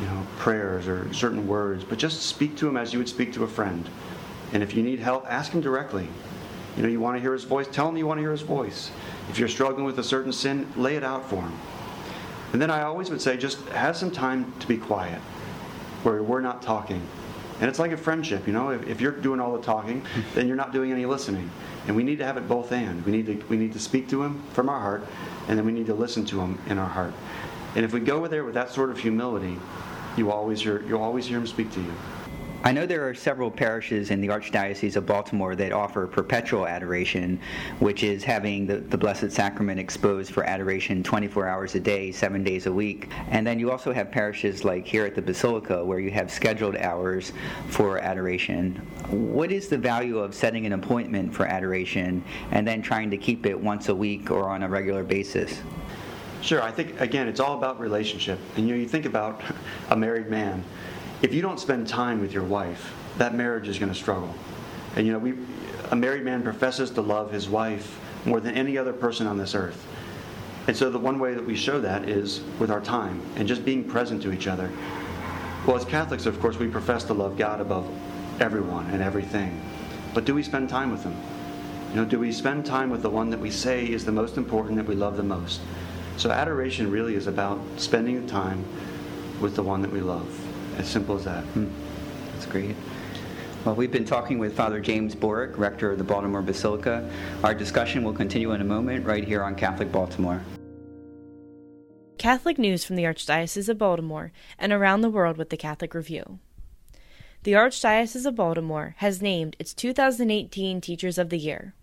you 0.00 0.06
know, 0.06 0.26
prayers 0.38 0.88
or 0.88 1.12
certain 1.12 1.46
words, 1.46 1.84
but 1.84 1.98
just 1.98 2.22
speak 2.22 2.56
to 2.56 2.68
Him 2.68 2.76
as 2.76 2.92
you 2.92 2.98
would 2.98 3.08
speak 3.08 3.32
to 3.34 3.44
a 3.44 3.48
friend. 3.48 3.88
And 4.52 4.62
if 4.62 4.74
you 4.74 4.82
need 4.82 5.00
help, 5.00 5.26
ask 5.28 5.52
Him 5.52 5.60
directly. 5.60 6.08
You 6.76 6.82
know, 6.82 6.88
you 6.88 7.00
want 7.00 7.16
to 7.16 7.20
hear 7.20 7.32
His 7.32 7.44
voice, 7.44 7.66
tell 7.68 7.88
Him 7.88 7.96
you 7.96 8.06
want 8.06 8.18
to 8.18 8.22
hear 8.22 8.32
His 8.32 8.42
voice. 8.42 8.90
If 9.30 9.38
you're 9.38 9.48
struggling 9.48 9.84
with 9.84 9.98
a 9.98 10.04
certain 10.04 10.32
sin, 10.32 10.70
lay 10.76 10.96
it 10.96 11.04
out 11.04 11.28
for 11.28 11.42
Him. 11.42 11.52
And 12.52 12.62
then 12.62 12.70
I 12.70 12.82
always 12.82 13.10
would 13.10 13.20
say, 13.20 13.36
just 13.36 13.60
have 13.70 13.96
some 13.96 14.10
time 14.10 14.52
to 14.60 14.68
be 14.68 14.76
quiet, 14.76 15.20
where 16.04 16.22
we're 16.22 16.40
not 16.40 16.62
talking. 16.62 17.02
And 17.60 17.68
it's 17.68 17.78
like 17.78 17.92
a 17.92 17.96
friendship, 17.96 18.46
you 18.46 18.52
know. 18.52 18.70
If, 18.70 18.88
if, 18.88 19.00
you're 19.00 19.12
doing 19.12 19.40
all 19.40 19.52
the 19.56 19.62
talking, 19.62 20.04
then 20.34 20.48
you're 20.48 20.56
not 20.56 20.72
doing 20.72 20.90
any 20.90 21.06
listening. 21.06 21.50
And 21.86 21.94
we 21.94 22.02
need 22.02 22.18
to 22.18 22.24
have 22.24 22.36
it 22.36 22.48
both 22.48 22.72
and. 22.72 23.04
We 23.04 23.12
need 23.12 23.26
to 23.26 23.46
we 23.48 23.56
need 23.56 23.72
to 23.74 23.78
speak 23.78 24.08
to 24.08 24.22
him 24.22 24.42
from 24.52 24.68
our 24.68 24.80
heart, 24.80 25.06
and 25.48 25.56
then 25.58 25.64
we 25.64 25.72
need 25.72 25.86
to 25.86 25.94
listen 25.94 26.24
to 26.26 26.40
him 26.40 26.58
in 26.66 26.78
our 26.78 26.88
heart. 26.88 27.14
And 27.76 27.84
if 27.84 27.92
we 27.92 28.00
go 28.00 28.26
there 28.26 28.44
with 28.44 28.54
that 28.54 28.70
sort 28.70 28.90
of 28.90 28.98
humility, 28.98 29.58
you 30.16 30.30
always 30.30 30.60
hear 30.60 30.82
you'll 30.82 31.02
always 31.02 31.26
hear 31.26 31.38
him 31.38 31.46
speak 31.46 31.70
to 31.72 31.80
you. 31.80 31.92
I 32.66 32.72
know 32.72 32.86
there 32.86 33.06
are 33.06 33.12
several 33.12 33.50
parishes 33.50 34.10
in 34.10 34.22
the 34.22 34.28
Archdiocese 34.28 34.96
of 34.96 35.04
Baltimore 35.04 35.54
that 35.54 35.70
offer 35.70 36.06
perpetual 36.06 36.66
adoration, 36.66 37.38
which 37.78 38.02
is 38.02 38.24
having 38.24 38.66
the, 38.66 38.78
the 38.78 38.96
Blessed 38.96 39.30
Sacrament 39.30 39.78
exposed 39.78 40.32
for 40.32 40.44
adoration 40.44 41.02
24 41.02 41.46
hours 41.46 41.74
a 41.74 41.80
day, 41.80 42.10
seven 42.10 42.42
days 42.42 42.64
a 42.64 42.72
week. 42.72 43.10
And 43.28 43.46
then 43.46 43.58
you 43.58 43.70
also 43.70 43.92
have 43.92 44.10
parishes 44.10 44.64
like 44.64 44.86
here 44.86 45.04
at 45.04 45.14
the 45.14 45.20
Basilica 45.20 45.84
where 45.84 45.98
you 45.98 46.10
have 46.12 46.30
scheduled 46.30 46.76
hours 46.76 47.34
for 47.68 47.98
adoration. 47.98 48.76
What 49.10 49.52
is 49.52 49.68
the 49.68 49.76
value 49.76 50.18
of 50.18 50.34
setting 50.34 50.64
an 50.64 50.72
appointment 50.72 51.34
for 51.34 51.44
adoration 51.44 52.24
and 52.50 52.66
then 52.66 52.80
trying 52.80 53.10
to 53.10 53.18
keep 53.18 53.44
it 53.44 53.60
once 53.60 53.90
a 53.90 53.94
week 53.94 54.30
or 54.30 54.48
on 54.48 54.62
a 54.62 54.68
regular 54.70 55.04
basis? 55.04 55.60
Sure, 56.40 56.62
I 56.62 56.70
think, 56.70 56.98
again, 56.98 57.28
it's 57.28 57.40
all 57.40 57.58
about 57.58 57.78
relationship. 57.78 58.38
And 58.56 58.66
you, 58.66 58.74
know, 58.74 58.80
you 58.80 58.88
think 58.88 59.04
about 59.04 59.42
a 59.90 59.96
married 59.96 60.30
man 60.30 60.64
if 61.24 61.32
you 61.32 61.40
don't 61.40 61.58
spend 61.58 61.88
time 61.88 62.20
with 62.20 62.34
your 62.34 62.42
wife, 62.42 62.94
that 63.16 63.34
marriage 63.34 63.66
is 63.66 63.78
going 63.78 63.90
to 63.90 63.98
struggle. 63.98 64.34
And 64.94 65.06
you 65.06 65.12
know, 65.14 65.18
we, 65.18 65.32
a 65.90 65.96
married 65.96 66.22
man 66.22 66.42
professes 66.42 66.90
to 66.90 67.00
love 67.00 67.32
his 67.32 67.48
wife 67.48 67.98
more 68.26 68.40
than 68.40 68.54
any 68.54 68.76
other 68.76 68.92
person 68.92 69.26
on 69.26 69.38
this 69.38 69.54
earth. 69.54 69.86
And 70.66 70.76
so 70.76 70.90
the 70.90 70.98
one 70.98 71.18
way 71.18 71.32
that 71.32 71.46
we 71.46 71.56
show 71.56 71.80
that 71.80 72.10
is 72.10 72.42
with 72.58 72.70
our 72.70 72.82
time 72.82 73.22
and 73.36 73.48
just 73.48 73.64
being 73.64 73.84
present 73.84 74.22
to 74.24 74.34
each 74.34 74.46
other. 74.46 74.70
Well, 75.66 75.76
as 75.76 75.86
Catholics, 75.86 76.26
of 76.26 76.38
course, 76.40 76.58
we 76.58 76.68
profess 76.68 77.04
to 77.04 77.14
love 77.14 77.38
God 77.38 77.58
above 77.58 77.88
everyone 78.38 78.90
and 78.90 79.02
everything. 79.02 79.62
But 80.12 80.26
do 80.26 80.34
we 80.34 80.42
spend 80.42 80.68
time 80.68 80.90
with 80.90 81.04
Him? 81.04 81.16
You 81.88 82.02
know, 82.02 82.04
do 82.04 82.18
we 82.18 82.32
spend 82.32 82.66
time 82.66 82.90
with 82.90 83.00
the 83.00 83.08
one 83.08 83.30
that 83.30 83.40
we 83.40 83.50
say 83.50 83.86
is 83.86 84.04
the 84.04 84.12
most 84.12 84.36
important, 84.36 84.76
that 84.76 84.86
we 84.86 84.94
love 84.94 85.16
the 85.16 85.22
most? 85.22 85.62
So 86.18 86.30
adoration 86.30 86.90
really 86.90 87.14
is 87.14 87.28
about 87.28 87.58
spending 87.78 88.26
time 88.26 88.62
with 89.40 89.56
the 89.56 89.62
one 89.62 89.80
that 89.80 89.90
we 89.90 90.02
love. 90.02 90.43
As 90.78 90.88
simple 90.88 91.16
as 91.16 91.24
that. 91.24 91.44
Hmm. 91.44 91.68
That's 92.32 92.46
great. 92.46 92.76
Well, 93.64 93.74
we've 93.74 93.90
been 93.90 94.04
talking 94.04 94.38
with 94.38 94.54
Father 94.54 94.78
James 94.78 95.14
Boric, 95.14 95.56
rector 95.56 95.90
of 95.90 95.98
the 95.98 96.04
Baltimore 96.04 96.42
Basilica. 96.42 97.10
Our 97.42 97.54
discussion 97.54 98.04
will 98.04 98.12
continue 98.12 98.52
in 98.52 98.60
a 98.60 98.64
moment 98.64 99.06
right 99.06 99.24
here 99.24 99.42
on 99.42 99.54
Catholic 99.54 99.90
Baltimore. 99.90 100.42
Catholic 102.18 102.58
news 102.58 102.84
from 102.84 102.96
the 102.96 103.04
Archdiocese 103.04 103.68
of 103.68 103.78
Baltimore 103.78 104.32
and 104.58 104.72
around 104.72 105.00
the 105.00 105.10
world 105.10 105.36
with 105.36 105.50
the 105.50 105.56
Catholic 105.56 105.94
Review. 105.94 106.38
The 107.42 107.52
Archdiocese 107.52 108.26
of 108.26 108.34
Baltimore 108.34 108.94
has 108.98 109.22
named 109.22 109.56
its 109.58 109.74
2018 109.74 110.80
Teachers 110.80 111.18
of 111.18 111.30
the 111.30 111.38
Year. 111.38 111.74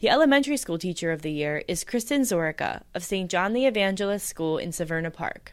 The 0.00 0.08
elementary 0.08 0.56
school 0.56 0.78
teacher 0.78 1.10
of 1.12 1.22
the 1.22 1.32
year 1.32 1.64
is 1.66 1.84
Kristen 1.84 2.22
Zorica 2.22 2.82
of 2.94 3.02
St. 3.02 3.30
John 3.30 3.52
the 3.52 3.66
Evangelist 3.66 4.26
School 4.26 4.58
in 4.58 4.70
Severna 4.70 5.12
Park. 5.12 5.52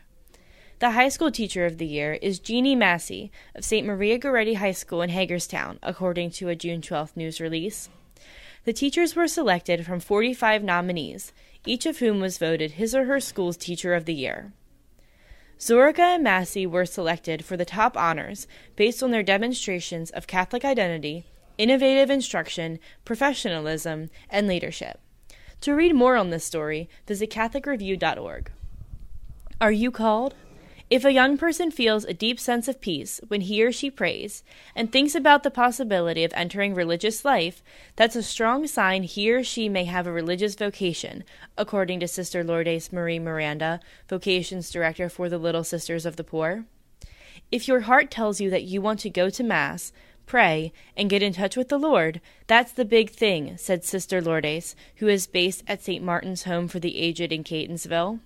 The 0.81 0.89
high 0.89 1.09
school 1.09 1.29
teacher 1.29 1.67
of 1.67 1.77
the 1.77 1.85
year 1.85 2.13
is 2.23 2.39
Jeannie 2.39 2.75
Massey 2.75 3.31
of 3.53 3.63
St. 3.63 3.85
Maria 3.85 4.17
Goretti 4.17 4.55
High 4.55 4.71
School 4.71 5.03
in 5.03 5.11
Hagerstown, 5.11 5.77
according 5.83 6.31
to 6.31 6.50
a 6.50 6.55
June 6.55 6.81
12th 6.81 7.15
news 7.15 7.39
release. 7.39 7.88
The 8.63 8.73
teachers 8.73 9.15
were 9.15 9.27
selected 9.27 9.85
from 9.85 10.00
45 10.00 10.63
nominees, 10.63 11.33
each 11.67 11.85
of 11.85 12.00
whom 12.00 12.19
was 12.19 12.39
voted 12.39 12.71
his 12.71 12.95
or 12.95 13.05
her 13.05 13.19
school's 13.19 13.57
teacher 13.57 13.93
of 13.93 14.05
the 14.05 14.15
year. 14.15 14.53
Zorica 15.59 16.15
and 16.15 16.23
Massey 16.23 16.65
were 16.65 16.88
selected 16.88 17.45
for 17.45 17.55
the 17.55 17.63
top 17.63 17.95
honors 17.95 18.47
based 18.75 19.03
on 19.03 19.11
their 19.11 19.21
demonstrations 19.21 20.09
of 20.09 20.25
Catholic 20.25 20.65
identity, 20.65 21.25
innovative 21.59 22.09
instruction, 22.09 22.79
professionalism, 23.05 24.09
and 24.31 24.47
leadership. 24.47 25.00
To 25.61 25.75
read 25.75 25.93
more 25.93 26.15
on 26.15 26.31
this 26.31 26.43
story, 26.43 26.89
visit 27.05 27.29
CatholicReview.org. 27.29 28.51
Are 29.61 29.71
you 29.71 29.91
called? 29.91 30.33
If 30.91 31.05
a 31.05 31.13
young 31.13 31.38
person 31.38 31.71
feels 31.71 32.03
a 32.03 32.13
deep 32.13 32.38
sense 32.38 32.67
of 32.67 32.81
peace 32.81 33.21
when 33.29 33.39
he 33.39 33.63
or 33.63 33.71
she 33.71 33.89
prays 33.89 34.43
and 34.75 34.91
thinks 34.91 35.15
about 35.15 35.43
the 35.43 35.50
possibility 35.50 36.25
of 36.25 36.33
entering 36.36 36.75
religious 36.75 37.24
life, 37.24 37.63
that's 37.95 38.17
a 38.17 38.21
strong 38.21 38.67
sign 38.67 39.03
he 39.03 39.31
or 39.31 39.41
she 39.41 39.69
may 39.69 39.86
have 39.86 40.05
a 40.05 40.12
religious 40.12 40.53
vocation, 40.53 41.24
according 41.57 42.01
to 42.01 42.10
Sister 42.10 42.43
Lourdes 42.43 42.91
Marie 42.91 43.19
Miranda, 43.19 43.79
Vocations 44.10 44.69
Director 44.69 45.07
for 45.07 45.29
the 45.29 45.38
Little 45.38 45.63
Sisters 45.63 46.05
of 46.05 46.17
the 46.17 46.25
Poor. 46.25 46.65
If 47.53 47.69
your 47.69 47.81
heart 47.81 48.12
tells 48.12 48.41
you 48.41 48.50
that 48.50 48.63
you 48.63 48.81
want 48.81 49.00
to 49.00 49.10
go 49.10 49.29
to 49.29 49.43
Mass, 49.45 49.93
pray, 50.25 50.74
and 50.98 51.10
get 51.10 51.24
in 51.24 51.31
touch 51.31 51.55
with 51.55 51.69
the 51.69 51.79
Lord, 51.79 52.19
that's 52.48 52.74
the 52.74 52.83
big 52.83 53.12
thing, 53.12 53.55
said 53.55 53.86
Sister 53.86 54.21
Lourdes, 54.21 54.75
who 54.98 55.07
is 55.07 55.25
based 55.25 55.63
at 55.69 55.81
St. 55.81 56.03
Martin's 56.03 56.43
Home 56.43 56.67
for 56.67 56.81
the 56.81 56.98
Aged 56.98 57.31
in 57.31 57.45
Catonsville. 57.45 58.19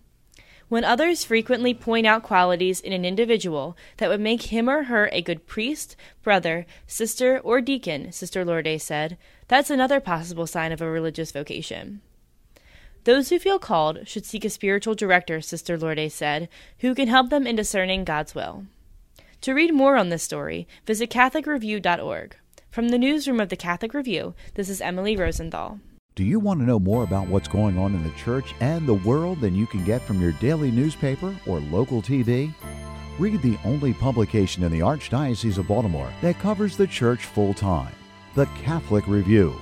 When 0.68 0.84
others 0.84 1.24
frequently 1.24 1.76
point 1.76 2.08
out 2.08 2.24
qualities 2.24 2.80
in 2.80 2.92
an 2.92 3.06
individual 3.06 3.78
that 3.98 4.10
would 4.10 4.20
make 4.20 4.44
him 4.44 4.68
or 4.68 4.84
her 4.84 5.10
a 5.12 5.22
good 5.22 5.46
priest, 5.46 5.96
brother, 6.24 6.66
sister, 6.88 7.40
or 7.40 7.62
deacon, 7.62 8.12
Sister 8.12 8.44
Lourdes 8.44 8.84
said, 8.84 9.18
that's 9.48 9.70
another 9.70 10.00
possible 10.00 10.48
sign 10.48 10.72
of 10.72 10.82
a 10.82 10.90
religious 10.90 11.32
vocation. 11.32 12.02
Those 13.04 13.30
who 13.30 13.38
feel 13.38 13.60
called 13.60 14.08
should 14.08 14.26
seek 14.26 14.44
a 14.44 14.50
spiritual 14.50 14.96
director, 14.96 15.40
Sister 15.40 15.78
Lourdes 15.78 16.16
said, 16.16 16.50
who 16.80 16.96
can 16.96 17.08
help 17.08 17.30
them 17.30 17.46
in 17.46 17.56
discerning 17.56 18.04
God's 18.04 18.34
will. 18.34 18.66
To 19.42 19.54
read 19.54 19.72
more 19.72 19.96
on 19.98 20.10
this 20.10 20.24
story, 20.24 20.68
visit 20.88 21.12
CatholicReview.org. 21.12 22.36
From 22.72 22.90
the 22.90 22.98
newsroom 22.98 23.40
of 23.40 23.50
the 23.50 23.56
Catholic 23.56 23.94
Review, 23.94 24.34
this 24.56 24.70
is 24.70 24.82
Emily 24.82 25.16
Rosenthal. 25.16 25.80
Do 26.16 26.24
you 26.24 26.40
want 26.40 26.62
to 26.62 26.66
know 26.66 26.80
more 26.80 27.04
about 27.04 27.28
what's 27.28 27.50
going 27.50 27.78
on 27.78 27.94
in 27.94 28.02
the 28.02 28.12
church 28.12 28.56
and 28.62 28.88
the 28.88 28.94
world 28.94 29.42
than 29.42 29.54
you 29.54 29.68
can 29.68 29.84
get 29.84 30.02
from 30.02 30.22
your 30.22 30.32
daily 30.34 30.72
newspaper 30.72 31.36
or 31.46 31.60
local 31.60 32.02
TV? 32.02 32.54
Read 33.20 33.42
the 33.42 33.58
only 33.66 33.94
publication 33.94 34.64
in 34.64 34.72
the 34.72 34.80
Archdiocese 34.80 35.58
of 35.58 35.68
Baltimore 35.68 36.10
that 36.22 36.40
covers 36.40 36.78
the 36.78 36.88
church 36.88 37.26
full 37.26 37.54
time 37.54 37.94
the 38.34 38.46
Catholic 38.64 39.06
Review. 39.08 39.60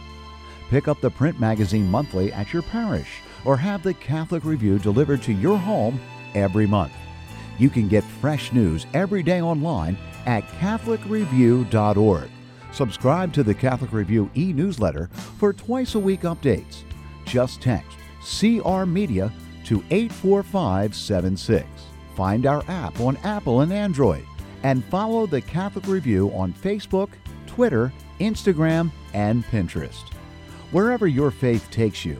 Pick 0.69 0.87
up 0.87 1.01
the 1.01 1.09
print 1.09 1.39
magazine 1.39 1.89
monthly 1.89 2.31
at 2.31 2.53
your 2.53 2.61
parish 2.61 3.21
or 3.45 3.57
have 3.57 3.81
the 3.81 3.95
Catholic 3.95 4.45
Review 4.45 4.77
delivered 4.77 5.23
to 5.23 5.33
your 5.33 5.57
home 5.57 5.99
every 6.35 6.67
month. 6.67 6.93
You 7.57 7.71
can 7.71 7.87
get 7.87 8.03
fresh 8.03 8.53
news 8.53 8.85
every 8.93 9.23
day 9.23 9.41
online 9.41 9.97
at 10.27 10.47
CatholicReview.org. 10.59 12.29
Subscribe 12.73 13.31
to 13.33 13.43
the 13.43 13.53
Catholic 13.53 13.93
Review 13.93 14.31
e 14.35 14.51
newsletter 14.51 15.07
for 15.37 15.53
twice 15.53 15.93
a 15.93 15.99
week 15.99 16.21
updates. 16.21 16.83
Just 17.23 17.61
text 17.61 17.97
CR 18.21 18.85
Media 18.85 19.31
to 19.65 19.83
84576. 19.91 21.67
Find 22.15 22.45
our 22.47 22.63
app 22.67 22.99
on 22.99 23.17
Apple 23.17 23.61
and 23.61 23.71
Android, 23.71 24.25
and 24.63 24.83
follow 24.85 25.27
the 25.27 25.41
Catholic 25.41 25.87
Review 25.87 26.29
on 26.33 26.51
Facebook, 26.53 27.09
Twitter, 27.45 27.93
Instagram, 28.19 28.91
and 29.13 29.43
Pinterest. 29.45 30.11
Wherever 30.71 31.05
your 31.07 31.29
faith 31.29 31.69
takes 31.69 32.03
you, 32.03 32.19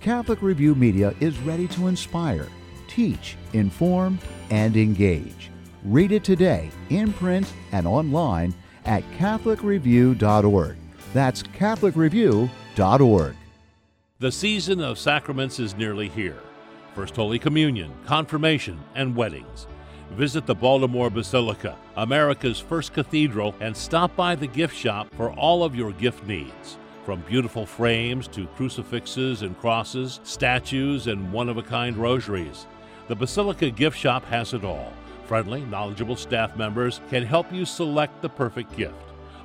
Catholic 0.00 0.42
Review 0.42 0.74
Media 0.74 1.14
is 1.20 1.38
ready 1.40 1.66
to 1.68 1.86
inspire, 1.86 2.48
teach, 2.88 3.36
inform, 3.54 4.18
and 4.50 4.76
engage. 4.76 5.50
Read 5.82 6.12
it 6.12 6.24
today 6.24 6.70
in 6.90 7.12
print 7.14 7.50
and 7.72 7.86
online 7.86 8.54
at 8.84 9.02
CatholicReview.org. 9.12 10.76
That's 11.12 11.42
CatholicReview.org. 11.42 13.36
The 14.20 14.32
season 14.32 14.80
of 14.80 14.98
sacraments 14.98 15.58
is 15.58 15.76
nearly 15.76 16.08
here 16.08 16.38
First 16.94 17.16
Holy 17.16 17.38
Communion, 17.38 17.92
Confirmation, 18.06 18.78
and 18.94 19.16
weddings. 19.16 19.66
Visit 20.12 20.46
the 20.46 20.54
Baltimore 20.54 21.10
Basilica, 21.10 21.76
America's 21.96 22.60
first 22.60 22.92
cathedral, 22.92 23.54
and 23.60 23.76
stop 23.76 24.14
by 24.14 24.36
the 24.36 24.46
gift 24.46 24.76
shop 24.76 25.12
for 25.14 25.32
all 25.32 25.64
of 25.64 25.74
your 25.74 25.92
gift 25.92 26.24
needs. 26.26 26.78
From 27.04 27.20
beautiful 27.22 27.66
frames 27.66 28.28
to 28.28 28.46
crucifixes 28.48 29.42
and 29.42 29.58
crosses, 29.58 30.20
statues, 30.22 31.08
and 31.08 31.32
one 31.32 31.48
of 31.48 31.56
a 31.56 31.62
kind 31.62 31.96
rosaries, 31.96 32.66
the 33.08 33.16
Basilica 33.16 33.70
gift 33.70 33.98
shop 33.98 34.24
has 34.26 34.54
it 34.54 34.64
all 34.64 34.92
Friendly, 35.26 35.62
knowledgeable 35.62 36.16
staff 36.16 36.54
members 36.56 37.00
can 37.08 37.24
help 37.24 37.52
you 37.52 37.64
select 37.64 38.20
the 38.20 38.28
perfect 38.28 38.76
gift. 38.76 38.94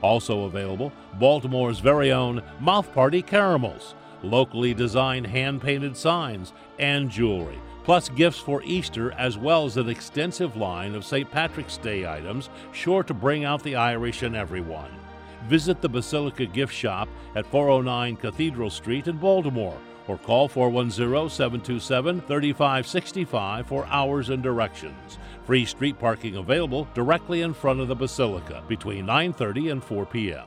Also 0.01 0.43
available, 0.43 0.91
Baltimore's 1.19 1.79
very 1.79 2.12
own 2.12 2.41
Mouth 2.59 2.93
Party 2.93 3.21
Caramels, 3.21 3.95
locally 4.21 4.74
designed 4.74 5.27
hand 5.27 5.62
painted 5.62 5.95
signs, 5.95 6.53
and 6.77 7.09
jewelry, 7.09 7.57
plus 7.83 8.09
gifts 8.09 8.39
for 8.39 8.62
Easter, 8.63 9.12
as 9.13 9.38
well 9.38 9.65
as 9.65 9.77
an 9.77 9.89
extensive 9.89 10.55
line 10.57 10.95
of 10.95 11.05
St. 11.05 11.29
Patrick's 11.31 11.77
Day 11.77 12.07
items 12.07 12.50
sure 12.71 13.03
to 13.03 13.13
bring 13.13 13.45
out 13.45 13.63
the 13.63 13.75
Irish 13.75 14.24
in 14.24 14.36
everyone. 14.36 14.91
Visit 15.48 15.81
the 15.81 15.89
Basilica 15.89 16.45
gift 16.45 16.74
shop 16.74 17.07
at 17.36 17.45
409 17.45 18.17
Cathedral 18.17 18.69
Street 18.69 19.07
in 19.07 19.17
Baltimore 19.17 19.77
or 20.09 20.17
call 20.17 20.48
410 20.48 21.29
727 21.29 22.21
3565 22.21 23.67
for 23.67 23.86
hours 23.88 24.29
and 24.29 24.41
directions. 24.43 25.19
Free 25.50 25.65
street 25.65 25.98
parking 25.98 26.36
available 26.36 26.88
directly 26.94 27.41
in 27.41 27.56
front 27.56 27.79
of 27.79 27.88
the 27.88 27.96
Basilica 27.96 28.63
between 28.68 29.08
9:30 29.08 29.72
and 29.72 29.84
4 29.84 30.06
p.m. 30.06 30.46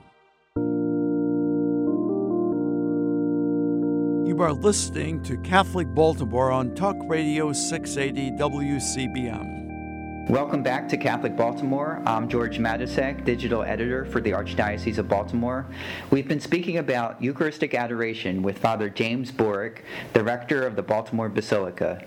You 4.24 4.40
are 4.40 4.52
listening 4.52 5.20
to 5.24 5.36
Catholic 5.38 5.92
Baltimore 5.92 6.52
on 6.52 6.72
Talk 6.76 6.94
Radio 7.08 7.52
680 7.52 8.30
WCBM. 8.38 10.30
Welcome 10.30 10.62
back 10.62 10.88
to 10.90 10.96
Catholic 10.96 11.36
Baltimore. 11.36 12.00
I'm 12.06 12.28
George 12.28 12.58
Matysek, 12.58 13.24
digital 13.24 13.64
editor 13.64 14.04
for 14.04 14.20
the 14.20 14.30
Archdiocese 14.30 14.98
of 14.98 15.08
Baltimore. 15.08 15.66
We've 16.12 16.28
been 16.28 16.38
speaking 16.38 16.78
about 16.78 17.20
Eucharistic 17.20 17.74
adoration 17.74 18.40
with 18.40 18.56
Father 18.56 18.88
James 18.88 19.32
Boric, 19.32 19.82
the 20.12 20.22
rector 20.22 20.64
of 20.64 20.76
the 20.76 20.82
Baltimore 20.84 21.28
Basilica. 21.28 22.06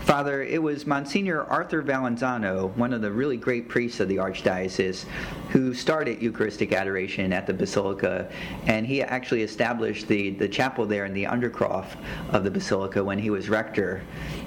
Father, 0.00 0.42
it 0.42 0.60
was 0.60 0.86
Monsignor 0.86 1.44
Arthur 1.44 1.82
Valenzano, 1.82 2.74
one 2.74 2.92
of 2.92 3.02
the 3.02 3.12
really 3.12 3.36
great 3.36 3.68
priests 3.68 4.00
of 4.00 4.08
the 4.08 4.16
Archdiocese, 4.16 5.04
who 5.50 5.74
started 5.74 6.22
Eucharistic 6.22 6.72
adoration 6.72 7.32
at 7.32 7.46
the 7.46 7.52
Basilica, 7.52 8.28
and 8.66 8.86
he 8.86 9.02
actually 9.02 9.42
established 9.42 10.08
the, 10.08 10.30
the 10.30 10.48
chapel 10.48 10.86
there 10.86 11.04
in 11.04 11.12
the 11.12 11.24
Undercroft 11.24 11.98
of 12.30 12.44
the 12.44 12.50
Basilica 12.50 13.04
when 13.04 13.18
he 13.18 13.28
was 13.30 13.50
rector, 13.50 14.02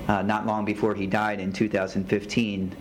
uh, 0.07 0.23
not 0.23 0.47
long 0.47 0.65
before 0.65 0.95
he 0.95 1.05
died 1.05 1.39
in 1.39 1.53
2015. 1.53 2.75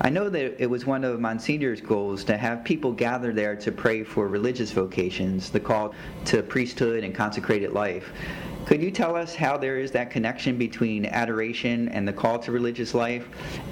I 0.00 0.10
know 0.10 0.28
that 0.28 0.62
it 0.62 0.68
was 0.68 0.84
one 0.84 1.04
of 1.04 1.20
Monsignor's 1.20 1.80
goals 1.80 2.22
to 2.24 2.36
have 2.36 2.64
people 2.64 2.92
gather 2.92 3.32
there 3.32 3.56
to 3.56 3.72
pray 3.72 4.04
for 4.04 4.28
religious 4.28 4.70
vocations, 4.70 5.50
the 5.50 5.58
call 5.58 5.94
to 6.26 6.42
priesthood 6.42 7.02
and 7.02 7.14
consecrated 7.14 7.72
life. 7.72 8.12
Could 8.66 8.82
you 8.82 8.90
tell 8.90 9.16
us 9.16 9.34
how 9.34 9.56
there 9.56 9.78
is 9.78 9.92
that 9.92 10.10
connection 10.10 10.58
between 10.58 11.06
adoration 11.06 11.88
and 11.90 12.06
the 12.06 12.12
call 12.12 12.38
to 12.40 12.52
religious 12.52 12.94
life, 12.94 13.26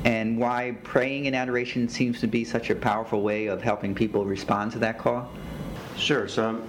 and 0.05 0.39
why 0.39 0.77
praying 0.83 1.27
in 1.27 1.35
adoration 1.35 1.89
seems 1.89 2.21
to 2.21 2.27
be 2.27 2.45
such 2.45 2.71
a 2.71 2.75
powerful 2.75 3.21
way 3.21 3.47
of 3.47 3.61
helping 3.61 3.95
people 3.95 4.25
respond 4.25 4.73
to 4.73 4.79
that 4.79 4.99
call? 4.99 5.29
Sure. 5.97 6.27
So, 6.27 6.49
um, 6.49 6.63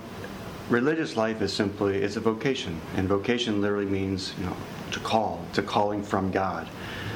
religious 0.70 1.16
life 1.16 1.42
is 1.42 1.54
simply 1.54 2.00
it's 2.00 2.18
a 2.18 2.20
vocation, 2.20 2.82
and 2.98 3.08
vocation 3.08 3.62
literally 3.62 3.86
means 3.86 4.34
you 4.40 4.48
know 4.48 4.58
to 4.92 5.00
call, 5.00 5.46
to 5.54 5.62
calling 5.62 6.04
from 6.04 6.32
God. 6.32 6.68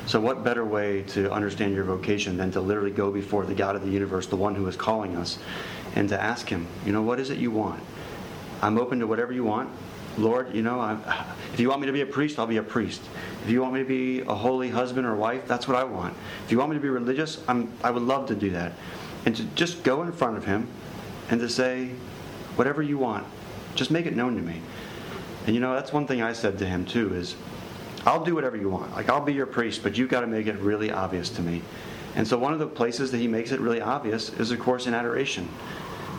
So, 0.09 0.19
what 0.19 0.43
better 0.43 0.65
way 0.65 1.03
to 1.09 1.31
understand 1.31 1.75
your 1.75 1.83
vocation 1.83 2.35
than 2.35 2.49
to 2.53 2.61
literally 2.61 2.89
go 2.89 3.11
before 3.11 3.45
the 3.45 3.53
God 3.53 3.75
of 3.75 3.83
the 3.83 3.91
universe, 3.91 4.25
the 4.25 4.37
one 4.37 4.55
who 4.55 4.65
is 4.65 4.75
calling 4.75 5.15
us, 5.15 5.37
and 5.93 6.09
to 6.09 6.19
ask 6.19 6.49
Him, 6.49 6.65
you 6.83 6.91
know, 6.91 7.03
what 7.03 7.19
is 7.19 7.29
it 7.29 7.37
you 7.37 7.51
want? 7.51 7.83
I'm 8.63 8.79
open 8.79 8.97
to 9.01 9.05
whatever 9.05 9.31
you 9.31 9.43
want. 9.43 9.69
Lord, 10.17 10.55
you 10.55 10.63
know, 10.63 10.79
I'm, 10.79 11.03
if 11.53 11.59
you 11.59 11.69
want 11.69 11.81
me 11.81 11.85
to 11.85 11.93
be 11.93 12.01
a 12.01 12.07
priest, 12.07 12.39
I'll 12.39 12.47
be 12.47 12.57
a 12.57 12.63
priest. 12.63 13.03
If 13.43 13.51
you 13.51 13.61
want 13.61 13.75
me 13.75 13.81
to 13.81 13.85
be 13.85 14.21
a 14.21 14.33
holy 14.33 14.69
husband 14.69 15.05
or 15.05 15.15
wife, 15.15 15.47
that's 15.47 15.67
what 15.67 15.77
I 15.77 15.83
want. 15.83 16.17
If 16.43 16.51
you 16.51 16.57
want 16.57 16.71
me 16.71 16.77
to 16.77 16.81
be 16.81 16.89
religious, 16.89 17.43
I'm, 17.47 17.71
I 17.83 17.91
would 17.91 18.01
love 18.01 18.25
to 18.29 18.35
do 18.35 18.49
that. 18.49 18.73
And 19.27 19.35
to 19.35 19.43
just 19.43 19.83
go 19.83 20.01
in 20.01 20.11
front 20.11 20.37
of 20.37 20.45
him 20.45 20.67
and 21.29 21.39
to 21.39 21.47
say, 21.47 21.91
whatever 22.55 22.81
you 22.81 22.97
want, 22.97 23.27
just 23.75 23.91
make 23.91 24.07
it 24.07 24.15
known 24.15 24.37
to 24.37 24.41
me. 24.41 24.59
And 25.45 25.53
you 25.53 25.61
know, 25.61 25.75
that's 25.75 25.93
one 25.93 26.07
thing 26.07 26.23
I 26.23 26.33
said 26.33 26.57
to 26.57 26.65
him 26.65 26.83
too 26.83 27.13
is, 27.13 27.35
I'll 28.05 28.23
do 28.23 28.35
whatever 28.35 28.57
you 28.57 28.69
want. 28.69 28.91
Like, 28.95 29.09
I'll 29.09 29.23
be 29.23 29.33
your 29.33 29.45
priest, 29.45 29.83
but 29.83 29.97
you've 29.97 30.09
got 30.09 30.21
to 30.21 30.27
make 30.27 30.47
it 30.47 30.57
really 30.59 30.91
obvious 30.91 31.29
to 31.31 31.41
me. 31.41 31.61
And 32.15 32.27
so, 32.27 32.37
one 32.37 32.53
of 32.53 32.59
the 32.59 32.67
places 32.67 33.11
that 33.11 33.17
he 33.17 33.27
makes 33.27 33.51
it 33.51 33.59
really 33.59 33.81
obvious 33.81 34.29
is, 34.33 34.51
of 34.51 34.59
course, 34.59 34.87
in 34.87 34.93
adoration. 34.93 35.47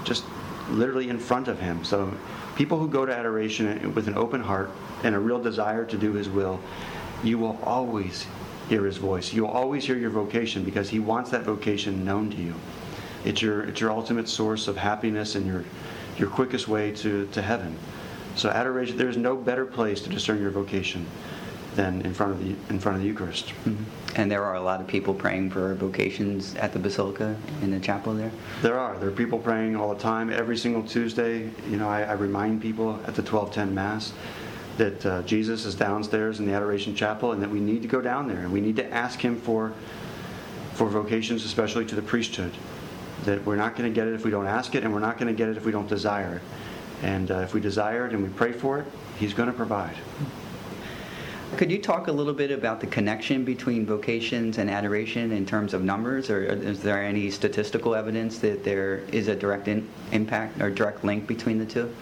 Just 0.04 0.24
literally 0.68 1.08
in 1.08 1.18
front 1.18 1.48
of 1.48 1.58
him. 1.58 1.84
So, 1.84 2.12
people 2.56 2.78
who 2.78 2.88
go 2.88 3.06
to 3.06 3.14
adoration 3.14 3.94
with 3.94 4.08
an 4.08 4.16
open 4.16 4.40
heart 4.40 4.70
and 5.04 5.14
a 5.14 5.18
real 5.18 5.40
desire 5.40 5.84
to 5.86 5.96
do 5.96 6.12
his 6.12 6.28
will, 6.28 6.60
you 7.24 7.38
will 7.38 7.58
always 7.64 8.26
hear 8.68 8.84
his 8.84 8.98
voice. 8.98 9.32
You'll 9.32 9.48
always 9.48 9.84
hear 9.84 9.96
your 9.96 10.10
vocation 10.10 10.64
because 10.64 10.88
he 10.88 11.00
wants 11.00 11.30
that 11.30 11.42
vocation 11.42 12.04
known 12.04 12.30
to 12.30 12.36
you. 12.36 12.54
It's 13.24 13.42
your, 13.42 13.62
it's 13.64 13.80
your 13.80 13.90
ultimate 13.90 14.28
source 14.28 14.68
of 14.68 14.76
happiness 14.76 15.34
and 15.34 15.46
your, 15.46 15.64
your 16.16 16.28
quickest 16.28 16.68
way 16.68 16.92
to, 16.92 17.26
to 17.32 17.42
heaven. 17.42 17.76
So 18.36 18.48
adoration, 18.48 18.96
there 18.96 19.08
is 19.08 19.16
no 19.16 19.36
better 19.36 19.66
place 19.66 20.00
to 20.02 20.08
discern 20.08 20.40
your 20.40 20.50
vocation 20.50 21.04
than 21.80 22.02
in 22.02 22.12
front 22.12 22.32
of 22.32 22.38
the 22.40 22.54
in 22.68 22.78
front 22.78 22.96
of 22.96 23.02
the 23.02 23.08
Eucharist. 23.08 23.46
Mm-hmm. 23.46 23.84
And 24.16 24.30
there 24.30 24.44
are 24.44 24.56
a 24.56 24.60
lot 24.60 24.80
of 24.80 24.86
people 24.86 25.14
praying 25.14 25.50
for 25.50 25.74
vocations 25.74 26.54
at 26.56 26.72
the 26.72 26.78
Basilica 26.78 27.36
in 27.62 27.70
the 27.70 27.80
chapel 27.80 28.12
there. 28.12 28.30
There 28.60 28.78
are. 28.78 28.98
There 28.98 29.08
are 29.08 29.12
people 29.12 29.38
praying 29.38 29.76
all 29.76 29.94
the 29.94 30.00
time. 30.00 30.30
Every 30.30 30.56
single 30.56 30.82
Tuesday, 30.82 31.48
you 31.70 31.76
know, 31.78 31.88
I, 31.88 32.02
I 32.02 32.12
remind 32.12 32.60
people 32.60 32.94
at 33.06 33.14
the 33.14 33.22
1210 33.22 33.74
Mass 33.74 34.12
that 34.76 35.06
uh, 35.06 35.22
Jesus 35.22 35.64
is 35.64 35.74
downstairs 35.74 36.38
in 36.38 36.46
the 36.46 36.52
Adoration 36.52 36.94
Chapel 36.94 37.32
and 37.32 37.42
that 37.42 37.50
we 37.50 37.60
need 37.60 37.82
to 37.82 37.88
go 37.88 38.00
down 38.00 38.28
there 38.28 38.40
and 38.40 38.52
we 38.52 38.60
need 38.60 38.76
to 38.76 38.92
ask 38.92 39.18
Him 39.18 39.40
for 39.40 39.72
for 40.74 40.88
vocations, 40.88 41.44
especially 41.44 41.86
to 41.86 41.94
the 41.94 42.02
priesthood. 42.02 42.52
That 43.24 43.44
we're 43.46 43.56
not 43.56 43.76
going 43.76 43.88
to 43.90 43.94
get 43.94 44.06
it 44.06 44.14
if 44.14 44.24
we 44.24 44.30
don't 44.30 44.46
ask 44.46 44.74
it, 44.74 44.84
and 44.84 44.92
we're 44.92 45.06
not 45.08 45.18
going 45.18 45.28
to 45.34 45.38
get 45.38 45.48
it 45.48 45.56
if 45.56 45.64
we 45.64 45.72
don't 45.72 45.88
desire 45.88 46.36
it. 46.36 46.42
And 47.02 47.30
uh, 47.30 47.38
if 47.38 47.54
we 47.54 47.60
desire 47.60 48.06
it 48.06 48.12
and 48.12 48.22
we 48.22 48.28
pray 48.28 48.52
for 48.52 48.78
it, 48.78 48.86
He's 49.18 49.32
going 49.32 49.48
to 49.48 49.56
provide. 49.56 49.96
Could 51.56 51.70
you 51.70 51.78
talk 51.78 52.06
a 52.06 52.12
little 52.12 52.32
bit 52.32 52.50
about 52.52 52.80
the 52.80 52.86
connection 52.86 53.44
between 53.44 53.84
vocations 53.84 54.58
and 54.58 54.70
adoration 54.70 55.32
in 55.32 55.44
terms 55.44 55.74
of 55.74 55.82
numbers, 55.82 56.30
or 56.30 56.44
is 56.44 56.80
there 56.80 57.02
any 57.02 57.30
statistical 57.30 57.94
evidence 57.94 58.38
that 58.38 58.64
there 58.64 58.98
is 59.12 59.28
a 59.28 59.34
direct 59.34 59.68
in, 59.68 59.86
impact 60.12 60.62
or 60.62 60.70
direct 60.70 61.04
link 61.04 61.26
between 61.26 61.58
the 61.58 61.66
two? 61.66 61.92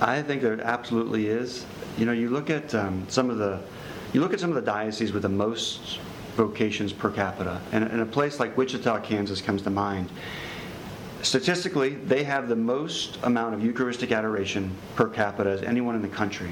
I 0.00 0.20
think 0.22 0.42
there 0.42 0.60
absolutely 0.60 1.28
is. 1.28 1.64
You 1.96 2.04
know, 2.04 2.12
you 2.12 2.28
look 2.28 2.50
at 2.50 2.74
um, 2.74 3.06
some 3.08 3.30
of 3.30 3.38
the, 3.38 3.60
you 4.12 4.20
look 4.20 4.34
at 4.34 4.40
some 4.40 4.50
of 4.50 4.56
the 4.56 4.62
dioceses 4.62 5.12
with 5.12 5.22
the 5.22 5.28
most 5.28 6.00
vocations 6.36 6.92
per 6.92 7.10
capita, 7.10 7.62
and, 7.72 7.84
and 7.84 8.00
a 8.00 8.06
place 8.06 8.40
like 8.40 8.56
Wichita, 8.56 9.00
Kansas, 9.00 9.40
comes 9.40 9.62
to 9.62 9.70
mind. 9.70 10.10
Statistically, 11.22 11.90
they 11.94 12.24
have 12.24 12.48
the 12.48 12.56
most 12.56 13.18
amount 13.22 13.54
of 13.54 13.64
Eucharistic 13.64 14.10
adoration 14.12 14.74
per 14.96 15.08
capita 15.08 15.50
as 15.50 15.62
anyone 15.62 15.94
in 15.94 16.02
the 16.02 16.08
country. 16.08 16.50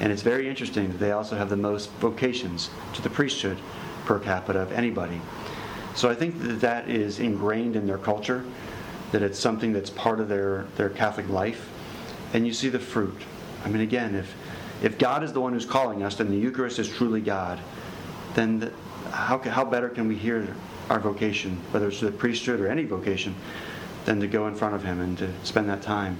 And 0.00 0.12
it's 0.12 0.22
very 0.22 0.48
interesting 0.48 0.88
that 0.88 0.98
they 0.98 1.12
also 1.12 1.36
have 1.36 1.48
the 1.48 1.56
most 1.56 1.90
vocations 1.94 2.70
to 2.94 3.02
the 3.02 3.10
priesthood 3.10 3.58
per 4.04 4.18
capita 4.18 4.60
of 4.60 4.72
anybody. 4.72 5.20
So 5.94 6.08
I 6.08 6.14
think 6.14 6.40
that 6.42 6.60
that 6.60 6.88
is 6.88 7.18
ingrained 7.18 7.74
in 7.74 7.86
their 7.86 7.98
culture, 7.98 8.44
that 9.10 9.22
it's 9.22 9.38
something 9.38 9.72
that's 9.72 9.90
part 9.90 10.20
of 10.20 10.28
their, 10.28 10.66
their 10.76 10.90
Catholic 10.90 11.28
life. 11.28 11.68
And 12.32 12.46
you 12.46 12.52
see 12.52 12.68
the 12.68 12.78
fruit. 12.78 13.20
I 13.64 13.68
mean, 13.68 13.82
again, 13.82 14.14
if, 14.14 14.34
if 14.82 14.98
God 14.98 15.24
is 15.24 15.32
the 15.32 15.40
one 15.40 15.52
who's 15.52 15.66
calling 15.66 16.02
us, 16.04 16.14
then 16.14 16.30
the 16.30 16.36
Eucharist 16.36 16.78
is 16.78 16.88
truly 16.88 17.20
God, 17.20 17.58
then 18.34 18.60
the, 18.60 18.72
how, 19.10 19.38
how 19.38 19.64
better 19.64 19.88
can 19.88 20.06
we 20.06 20.14
hear 20.14 20.54
our 20.88 21.00
vocation, 21.00 21.56
whether 21.72 21.88
it's 21.88 22.00
the 22.00 22.12
priesthood 22.12 22.60
or 22.60 22.68
any 22.68 22.84
vocation, 22.84 23.34
than 24.04 24.20
to 24.20 24.28
go 24.28 24.46
in 24.46 24.54
front 24.54 24.74
of 24.74 24.84
Him 24.84 25.00
and 25.00 25.18
to 25.18 25.28
spend 25.42 25.68
that 25.68 25.82
time? 25.82 26.18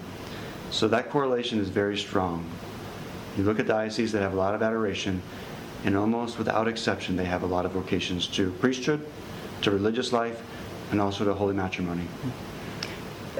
So 0.70 0.88
that 0.88 1.10
correlation 1.10 1.60
is 1.60 1.68
very 1.68 1.96
strong. 1.96 2.44
You 3.38 3.44
look 3.44 3.60
at 3.60 3.68
dioceses 3.68 4.10
that 4.12 4.22
have 4.22 4.32
a 4.32 4.36
lot 4.36 4.56
of 4.56 4.64
adoration, 4.64 5.22
and 5.84 5.96
almost 5.96 6.38
without 6.38 6.66
exception, 6.66 7.14
they 7.14 7.24
have 7.24 7.44
a 7.44 7.46
lot 7.46 7.64
of 7.64 7.70
vocations 7.70 8.26
to 8.28 8.50
priesthood, 8.54 9.06
to 9.62 9.70
religious 9.70 10.12
life, 10.12 10.42
and 10.90 11.00
also 11.00 11.24
to 11.24 11.32
holy 11.32 11.54
matrimony. 11.54 12.08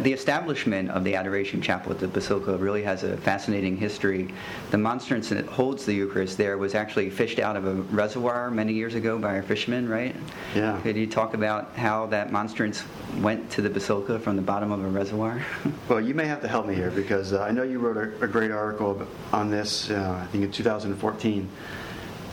The 0.00 0.12
establishment 0.12 0.90
of 0.90 1.02
the 1.02 1.14
Adoration 1.14 1.60
Chapel 1.60 1.92
at 1.92 1.98
the 1.98 2.06
Basilica 2.06 2.56
really 2.56 2.82
has 2.82 3.02
a 3.02 3.16
fascinating 3.16 3.76
history. 3.76 4.28
The 4.70 4.78
monstrance 4.78 5.28
that 5.30 5.46
holds 5.46 5.84
the 5.84 5.92
Eucharist 5.92 6.38
there 6.38 6.56
was 6.56 6.74
actually 6.74 7.10
fished 7.10 7.38
out 7.38 7.56
of 7.56 7.66
a 7.66 7.74
reservoir 7.74 8.50
many 8.50 8.72
years 8.72 8.94
ago 8.94 9.18
by 9.18 9.36
a 9.36 9.42
fisherman, 9.42 9.88
right? 9.88 10.14
Yeah. 10.54 10.80
Could 10.82 10.96
you 10.96 11.06
talk 11.06 11.34
about 11.34 11.74
how 11.74 12.06
that 12.06 12.30
monstrance 12.30 12.84
went 13.20 13.50
to 13.50 13.62
the 13.62 13.70
Basilica 13.70 14.18
from 14.20 14.36
the 14.36 14.42
bottom 14.42 14.70
of 14.70 14.84
a 14.84 14.88
reservoir? 14.88 15.44
well, 15.88 16.00
you 16.00 16.14
may 16.14 16.26
have 16.26 16.40
to 16.42 16.48
help 16.48 16.66
me 16.66 16.74
here 16.74 16.90
because 16.90 17.32
uh, 17.32 17.42
I 17.42 17.50
know 17.50 17.64
you 17.64 17.78
wrote 17.78 17.96
a, 17.96 18.24
a 18.24 18.28
great 18.28 18.50
article 18.50 19.06
on 19.32 19.50
this, 19.50 19.90
uh, 19.90 20.20
I 20.22 20.26
think 20.26 20.44
in 20.44 20.52
2014 20.52 21.48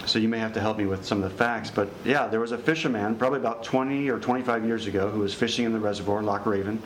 so 0.05 0.19
you 0.19 0.27
may 0.27 0.38
have 0.38 0.53
to 0.53 0.62
help 0.62 0.77
me 0.77 0.86
with 0.86 1.03
some 1.03 1.24
of 1.24 1.31
the 1.31 1.36
facts. 1.36 1.72
But 1.72 1.89
yeah, 2.03 2.27
there 2.27 2.39
was 2.39 2.51
a 2.51 2.57
fisherman 2.57 3.15
probably 3.15 3.39
about 3.39 3.63
20 3.63 4.10
or 4.10 4.19
25 4.19 4.65
years 4.65 4.86
ago 4.88 5.10
who 5.10 5.19
was 5.19 5.34
fishing 5.34 5.65
in 5.65 5.73
the 5.73 5.80
reservoir, 5.80 6.19
in 6.19 6.25
Loch 6.25 6.45
Raven, 6.45 6.82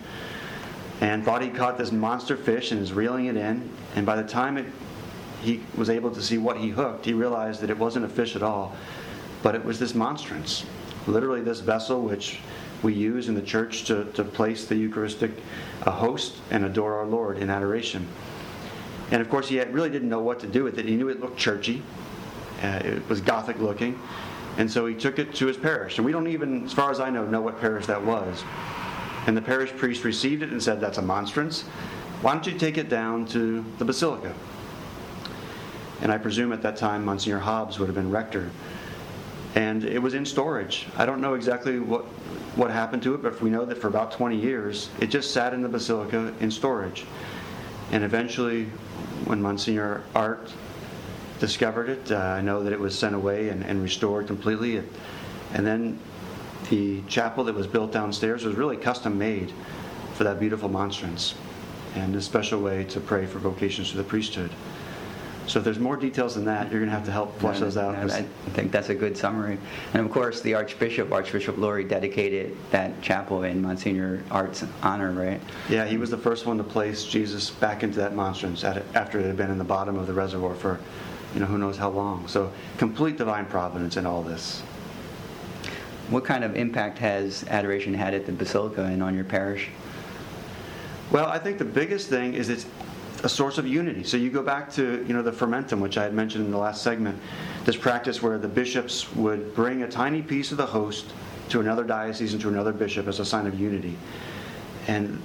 and 1.02 1.24
thought 1.24 1.42
he 1.42 1.50
caught 1.50 1.78
this 1.78 1.92
monster 1.92 2.36
fish 2.36 2.72
and 2.72 2.82
was 2.82 2.94
reeling 2.94 3.28
it 3.28 3.38
in. 3.38 3.70
And 3.96 4.06
by 4.06 4.16
the 4.22 4.28
time 4.28 4.58
it, 4.58 4.66
he 5.42 5.62
was 5.78 5.90
able 5.90 6.12
to 6.12 6.22
see 6.22 6.38
what 6.38 6.58
he 6.58 6.70
hooked, 6.70 7.06
he 7.06 7.14
realized 7.14 7.62
that 7.62 7.70
it 7.70 7.78
wasn't 7.78 8.06
a 8.06 8.10
fish 8.10 8.36
at 8.36 8.44
all, 8.44 8.76
but 9.42 9.56
it 9.56 9.64
was 9.64 9.80
this 9.80 9.96
monstrance. 9.96 10.66
Literally, 11.08 11.42
this 11.42 11.62
vessel 11.62 12.02
which 12.02 12.40
we 12.84 12.94
use 12.94 13.30
in 13.30 13.36
the 13.36 13.42
church 13.42 13.86
to, 13.86 14.06
to 14.14 14.24
place 14.24 14.66
the 14.66 14.76
Eucharistic 14.76 15.32
a 15.84 15.92
host 15.92 16.36
and 16.52 16.66
adore 16.66 16.96
our 16.96 17.06
Lord 17.06 17.38
in 17.38 17.50
adoration. 17.50 18.06
And 19.12 19.22
of 19.22 19.30
course, 19.30 19.48
he 19.48 19.60
really 19.60 19.90
didn't 19.90 20.10
know 20.10 20.20
what 20.20 20.40
to 20.42 20.48
do 20.48 20.64
with 20.64 20.78
it. 20.78 20.86
He 20.86 20.96
knew 20.96 21.10
it 21.10 21.20
looked 21.20 21.38
churchy, 21.38 21.82
uh, 22.62 22.82
it 22.84 23.08
was 23.10 23.22
Gothic 23.22 23.60
looking, 23.60 24.00
and 24.58 24.70
so 24.70 24.86
he 24.86 24.94
took 24.94 25.20
it 25.20 25.34
to 25.36 25.48
his 25.48 25.58
parish. 25.58 25.98
And 25.98 26.06
we 26.06 26.12
don't 26.12 26.28
even, 26.28 26.66
as 26.66 26.74
far 26.74 26.92
as 26.92 27.00
I 27.00 27.10
know, 27.10 27.26
know 27.26 27.42
what 27.42 27.60
parish 27.60 27.86
that 27.86 28.04
was. 28.04 28.44
And 29.28 29.36
the 29.36 29.42
parish 29.42 29.72
priest 29.72 30.04
received 30.04 30.44
it 30.44 30.50
and 30.50 30.62
said, 30.62 30.80
That's 30.80 30.98
a 30.98 31.02
monstrance. 31.02 31.64
Why 32.22 32.34
don't 32.34 32.46
you 32.46 32.58
take 32.58 32.78
it 32.78 32.90
down 32.90 33.26
to 33.28 33.64
the 33.78 33.86
basilica? 33.86 34.34
And 36.02 36.12
I 36.12 36.18
presume 36.18 36.52
at 36.54 36.62
that 36.62 36.78
time 36.78 37.06
Monsignor 37.06 37.40
Hobbs 37.40 37.80
would 37.80 37.88
have 37.88 37.96
been 37.96 38.12
rector. 38.12 38.50
And 39.56 39.84
it 39.84 40.00
was 40.00 40.14
in 40.14 40.26
storage. 40.26 40.88
I 40.98 41.06
don't 41.06 41.22
know 41.22 41.34
exactly 41.34 41.80
what, 41.80 42.06
what 42.56 42.72
happened 42.72 43.04
to 43.04 43.16
it, 43.16 43.22
but 43.22 43.42
we 43.42 43.50
know 43.50 43.66
that 43.66 43.78
for 43.78 43.88
about 43.88 44.12
20 44.12 44.38
years, 44.38 44.90
it 45.00 45.08
just 45.08 45.32
sat 45.32 45.54
in 45.54 45.62
the 45.62 45.70
basilica 45.70 46.34
in 46.40 46.52
storage. 46.52 47.06
And 47.92 48.04
eventually, 48.04 48.66
when 49.26 49.42
Monsignor 49.42 50.04
Art 50.14 50.54
discovered 51.40 51.90
it, 51.90 52.12
uh, 52.12 52.18
I 52.18 52.42
know 52.42 52.64
that 52.64 52.74
it 52.74 52.80
was 52.80 52.98
sent 52.98 53.16
away 53.16 53.50
and, 53.50 53.66
and 53.66 53.82
restored 53.82 54.28
completely. 54.28 54.84
And 55.54 55.66
then 55.66 56.00
the 56.70 57.02
chapel 57.08 57.44
that 57.46 57.56
was 57.56 57.68
built 57.68 57.92
downstairs 57.92 58.46
was 58.46 58.56
really 58.56 58.78
custom 58.78 59.18
made 59.18 59.52
for 60.14 60.24
that 60.24 60.40
beautiful 60.40 60.70
monstrance 60.70 61.36
and 61.96 62.16
a 62.16 62.22
special 62.22 62.62
way 62.62 62.84
to 62.86 63.00
pray 63.00 63.26
for 63.26 63.40
vocations 63.40 63.92
to 63.92 63.98
the 63.98 64.04
priesthood. 64.04 64.52
So 65.48 65.58
if 65.58 65.66
there's 65.66 65.80
more 65.80 65.98
details 65.98 66.36
than 66.36 66.46
that, 66.46 66.70
you're 66.70 66.80
going 66.80 66.92
to 66.92 66.96
have 66.96 67.06
to 67.06 67.12
help 67.12 67.40
flesh 67.40 67.60
those 67.60 67.76
out. 67.76 67.96
I 67.96 68.22
think 68.52 68.72
that's 68.72 68.90
a 68.90 68.94
good 68.96 69.18
summary. 69.18 69.58
And 69.96 70.06
of 70.06 70.12
course, 70.12 70.42
the 70.42 70.54
Archbishop, 70.54 71.12
Archbishop 71.12 71.58
Lori, 71.58 71.84
dedicated 71.84 72.56
that 72.70 73.02
chapel 73.02 73.42
in 73.42 73.60
Monsignor 73.60 74.24
Art's 74.30 74.64
honor, 74.84 75.12
right? 75.12 75.42
Yeah, 75.68 75.86
he 75.86 75.98
was 75.98 76.12
the 76.12 76.20
first 76.20 76.46
one 76.46 76.60
to 76.60 76.64
place 76.64 77.04
Jesus 77.04 77.50
back 77.50 77.82
into 77.82 77.98
that 77.98 78.14
monstrance 78.14 78.64
after 78.64 79.20
it 79.20 79.26
had 79.26 79.38
been 79.38 79.50
in 79.50 79.58
the 79.58 79.64
bottom 79.64 79.98
of 79.98 80.06
the 80.06 80.14
reservoir 80.14 80.54
for, 80.54 80.80
you 81.34 81.40
know, 81.40 81.48
who 81.48 81.58
knows 81.58 81.78
how 81.78 81.90
long. 81.90 82.28
So 82.28 82.52
complete 82.78 83.18
divine 83.18 83.48
providence 83.48 83.98
in 83.98 84.06
all 84.06 84.22
this. 84.22 84.62
What 86.10 86.26
kind 86.26 86.44
of 86.44 86.56
impact 86.56 86.98
has 87.00 87.44
adoration 87.50 87.94
had 87.94 88.16
at 88.16 88.26
the 88.26 88.32
Basilica 88.32 88.84
and 88.84 89.04
on 89.04 89.14
your 89.14 89.26
parish? 89.26 89.70
Well, 91.12 91.28
I 91.28 91.38
think 91.38 91.60
the 91.60 91.66
biggest 91.66 92.10
thing 92.10 92.34
is 92.34 92.50
it's 92.50 92.66
a 93.24 93.30
source 93.30 93.58
of 93.58 93.68
unity. 93.68 94.04
So 94.04 94.18
you 94.18 94.32
go 94.32 94.42
back 94.42 94.72
to 94.74 95.06
you 95.08 95.14
know 95.14 95.22
the 95.22 95.32
fermentum, 95.32 95.80
which 95.80 95.98
I 95.98 96.04
had 96.04 96.14
mentioned 96.14 96.46
in 96.46 96.52
the 96.52 96.58
last 96.58 96.82
segment, 96.82 97.20
this 97.66 97.76
practice 97.76 98.24
where 98.24 98.40
the 98.40 98.48
bishops 98.48 99.14
would 99.16 99.54
bring 99.54 99.84
a 99.84 99.88
tiny 99.88 100.22
piece 100.24 100.52
of 100.52 100.58
the 100.58 100.66
host 100.66 101.14
to 101.50 101.60
another 101.60 101.84
diocese 101.84 102.34
and 102.34 102.42
to 102.42 102.50
another 102.50 102.74
bishop 102.74 103.08
as 103.08 103.20
a 103.20 103.26
sign 103.26 103.46
of 103.46 103.60
unity. 103.60 103.96
And 104.88 105.22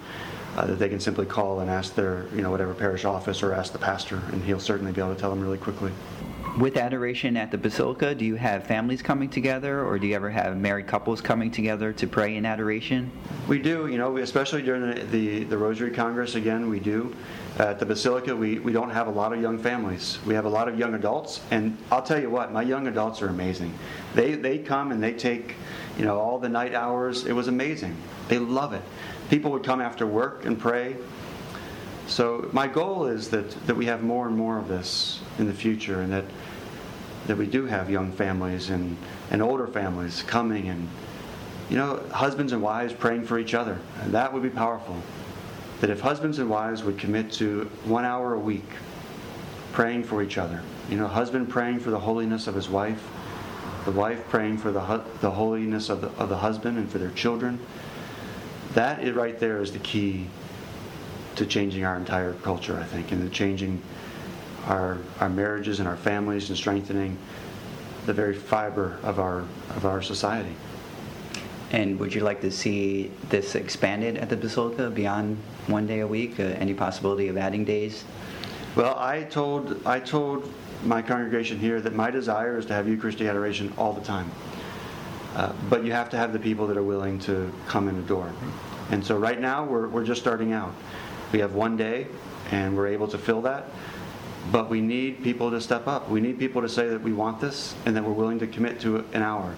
uh, 0.55 0.65
that 0.65 0.79
they 0.79 0.89
can 0.89 0.99
simply 0.99 1.25
call 1.25 1.59
and 1.59 1.69
ask 1.69 1.95
their, 1.95 2.25
you 2.33 2.41
know, 2.41 2.51
whatever 2.51 2.73
parish 2.73 3.05
office 3.05 3.43
or 3.43 3.53
ask 3.53 3.73
the 3.73 3.79
pastor, 3.79 4.21
and 4.31 4.43
he'll 4.43 4.59
certainly 4.59 4.91
be 4.91 5.01
able 5.01 5.13
to 5.13 5.19
tell 5.19 5.29
them 5.29 5.41
really 5.41 5.57
quickly. 5.57 5.91
With 6.57 6.77
adoration 6.77 7.35
at 7.35 7.51
the 7.51 7.57
Basilica, 7.57 8.15
do 8.15 8.23
you 8.23 8.35
have 8.35 8.65
families 8.65 9.01
coming 9.01 9.29
together, 9.29 9.83
or 9.83 9.99
do 9.99 10.07
you 10.07 10.15
ever 10.15 10.29
have 10.29 10.55
married 10.55 10.87
couples 10.87 11.19
coming 11.19 11.51
together 11.51 11.91
to 11.91 12.07
pray 12.07 12.37
in 12.37 12.45
adoration? 12.45 13.11
We 13.49 13.59
do, 13.59 13.87
you 13.87 13.97
know, 13.97 14.15
especially 14.17 14.61
during 14.61 14.89
the, 14.89 15.03
the, 15.03 15.43
the 15.43 15.57
Rosary 15.57 15.91
Congress, 15.91 16.35
again, 16.35 16.69
we 16.69 16.79
do. 16.79 17.13
At 17.57 17.79
the 17.79 17.85
Basilica, 17.85 18.35
we, 18.35 18.59
we 18.59 18.73
don't 18.73 18.89
have 18.89 19.07
a 19.07 19.11
lot 19.11 19.31
of 19.31 19.41
young 19.41 19.57
families. 19.57 20.19
We 20.25 20.33
have 20.33 20.43
a 20.43 20.49
lot 20.49 20.67
of 20.67 20.77
young 20.77 20.93
adults, 20.93 21.39
and 21.51 21.77
I'll 21.89 22.01
tell 22.01 22.19
you 22.19 22.29
what, 22.29 22.51
my 22.51 22.61
young 22.61 22.87
adults 22.87 23.21
are 23.21 23.29
amazing. 23.29 23.73
They, 24.13 24.35
they 24.35 24.57
come 24.57 24.91
and 24.91 25.01
they 25.01 25.13
take, 25.13 25.55
you 25.97 26.03
know, 26.03 26.19
all 26.19 26.37
the 26.37 26.49
night 26.49 26.73
hours. 26.73 27.25
It 27.25 27.31
was 27.31 27.47
amazing. 27.47 27.95
They 28.27 28.39
love 28.39 28.73
it. 28.73 28.81
People 29.29 29.51
would 29.51 29.63
come 29.63 29.79
after 29.79 30.05
work 30.05 30.45
and 30.45 30.59
pray. 30.59 30.97
So 32.07 32.49
my 32.51 32.67
goal 32.67 33.05
is 33.05 33.29
that, 33.29 33.49
that 33.67 33.75
we 33.75 33.85
have 33.85 34.03
more 34.03 34.27
and 34.27 34.35
more 34.35 34.57
of 34.57 34.67
this 34.67 35.21
in 35.39 35.47
the 35.47 35.53
future, 35.53 36.01
and 36.01 36.11
that 36.11 36.25
that 37.27 37.37
we 37.37 37.47
do 37.47 37.65
have 37.65 37.89
young 37.89 38.11
families 38.11 38.69
and, 38.69 38.95
and 39.31 39.41
older 39.41 39.67
families 39.67 40.23
coming 40.23 40.69
and 40.69 40.87
you 41.69 41.77
know 41.77 42.01
husbands 42.11 42.53
and 42.53 42.61
wives 42.61 42.93
praying 42.93 43.23
for 43.25 43.39
each 43.39 43.53
other 43.53 43.79
and 44.01 44.13
that 44.13 44.31
would 44.31 44.43
be 44.43 44.49
powerful 44.49 45.01
that 45.81 45.89
if 45.89 45.99
husbands 45.99 46.39
and 46.39 46.49
wives 46.49 46.83
would 46.83 46.97
commit 46.97 47.31
to 47.31 47.65
one 47.83 48.05
hour 48.05 48.33
a 48.33 48.39
week 48.39 48.69
praying 49.73 50.03
for 50.03 50.21
each 50.23 50.37
other 50.37 50.61
you 50.89 50.97
know 50.97 51.07
husband 51.07 51.49
praying 51.49 51.79
for 51.79 51.91
the 51.91 51.99
holiness 51.99 52.47
of 52.47 52.55
his 52.55 52.69
wife 52.69 53.07
the 53.85 53.91
wife 53.91 54.27
praying 54.29 54.57
for 54.57 54.71
the, 54.71 55.03
the 55.21 55.29
holiness 55.29 55.89
of 55.89 56.01
the, 56.01 56.07
of 56.21 56.29
the 56.29 56.37
husband 56.37 56.77
and 56.77 56.89
for 56.89 56.97
their 56.97 57.11
children 57.11 57.59
that 58.73 59.15
right 59.15 59.39
there 59.39 59.61
is 59.61 59.71
the 59.71 59.79
key 59.79 60.27
to 61.35 61.45
changing 61.45 61.83
our 61.83 61.97
entire 61.97 62.33
culture 62.33 62.79
i 62.79 62.83
think 62.83 63.11
and 63.11 63.21
the 63.21 63.29
changing 63.29 63.81
our, 64.67 64.97
our 65.19 65.29
marriages 65.29 65.79
and 65.79 65.87
our 65.87 65.97
families 65.97 66.49
and 66.49 66.57
strengthening 66.57 67.17
the 68.05 68.13
very 68.13 68.33
fiber 68.33 68.99
of 69.03 69.19
our, 69.19 69.39
of 69.75 69.85
our 69.85 70.01
society. 70.01 70.55
And 71.71 71.99
would 71.99 72.13
you 72.13 72.21
like 72.21 72.41
to 72.41 72.51
see 72.51 73.11
this 73.29 73.55
expanded 73.55 74.17
at 74.17 74.29
the 74.29 74.37
Basilica 74.37 74.89
beyond 74.89 75.37
one 75.67 75.87
day 75.87 75.99
a 75.99 76.07
week? 76.07 76.39
Uh, 76.39 76.43
any 76.43 76.73
possibility 76.73 77.27
of 77.27 77.37
adding 77.37 77.65
days? 77.65 78.03
Well, 78.75 78.97
I 78.97 79.23
told, 79.23 79.85
I 79.85 79.99
told 79.99 80.51
my 80.83 81.01
congregation 81.01 81.59
here 81.59 81.79
that 81.81 81.95
my 81.95 82.11
desire 82.11 82.57
is 82.57 82.65
to 82.67 82.73
have 82.73 82.87
Eucharistic 82.87 83.27
adoration 83.27 83.73
all 83.77 83.93
the 83.93 84.01
time. 84.01 84.29
Uh, 85.35 85.53
but 85.69 85.83
you 85.83 85.91
have 85.91 86.09
to 86.09 86.17
have 86.17 86.33
the 86.33 86.39
people 86.39 86.67
that 86.67 86.77
are 86.77 86.83
willing 86.83 87.19
to 87.19 87.51
come 87.67 87.89
in 87.89 87.95
the 87.95 88.07
door. 88.07 88.31
And 88.91 89.05
so 89.05 89.17
right 89.17 89.39
now, 89.39 89.65
we're, 89.65 89.87
we're 89.87 90.05
just 90.05 90.21
starting 90.21 90.53
out. 90.53 90.73
We 91.31 91.39
have 91.39 91.53
one 91.53 91.75
day, 91.75 92.07
and 92.51 92.75
we're 92.75 92.87
able 92.87 93.07
to 93.09 93.17
fill 93.17 93.41
that. 93.41 93.65
But 94.51 94.69
we 94.69 94.79
need 94.79 95.23
people 95.23 95.49
to 95.51 95.59
step 95.59 95.87
up. 95.87 96.09
We 96.09 96.21
need 96.21 96.37
people 96.37 96.61
to 96.61 96.69
say 96.69 96.87
that 96.87 97.01
we 97.01 97.13
want 97.13 97.41
this 97.41 97.75
and 97.85 97.95
that 97.95 98.03
we're 98.03 98.13
willing 98.13 98.39
to 98.39 98.47
commit 98.47 98.79
to 98.81 99.03
an 99.13 99.23
hour. 99.23 99.55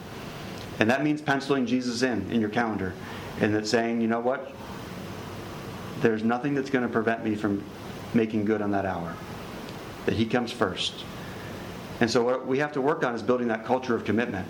And 0.80 0.90
that 0.90 1.04
means 1.04 1.22
penciling 1.22 1.66
Jesus 1.66 2.04
in 2.04 2.30
in 2.32 2.40
your 2.40 2.50
calendar 2.50 2.94
and 3.42 3.54
that 3.54 3.68
saying, 3.68 4.02
you 4.02 4.08
know 4.08 4.20
what? 4.20 4.52
There's 6.02 6.24
nothing 6.24 6.54
that's 6.54 6.70
going 6.70 6.86
to 6.86 6.92
prevent 6.92 7.24
me 7.24 7.36
from 7.36 7.64
making 8.14 8.46
good 8.46 8.62
on 8.62 8.72
that 8.72 8.86
hour. 8.86 9.16
That 10.06 10.16
He 10.16 10.26
comes 10.26 10.52
first. 10.52 11.06
And 12.00 12.10
so 12.10 12.24
what 12.24 12.46
we 12.46 12.60
have 12.60 12.72
to 12.74 12.82
work 12.82 13.04
on 13.04 13.16
is 13.16 13.24
building 13.24 13.48
that 13.48 13.66
culture 13.66 13.96
of 13.96 14.06
commitment. 14.06 14.48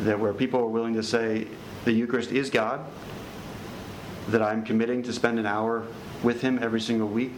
That 0.00 0.20
where 0.20 0.34
people 0.34 0.60
are 0.60 0.66
willing 0.66 0.94
to 0.94 1.02
say, 1.02 1.46
the 1.84 1.92
Eucharist 1.92 2.32
is 2.32 2.50
God, 2.50 2.84
that 4.28 4.42
I'm 4.42 4.64
committing 4.64 5.02
to 5.04 5.12
spend 5.12 5.38
an 5.38 5.46
hour 5.46 5.86
with 6.22 6.42
Him 6.42 6.58
every 6.62 6.80
single 6.80 7.08
week, 7.08 7.32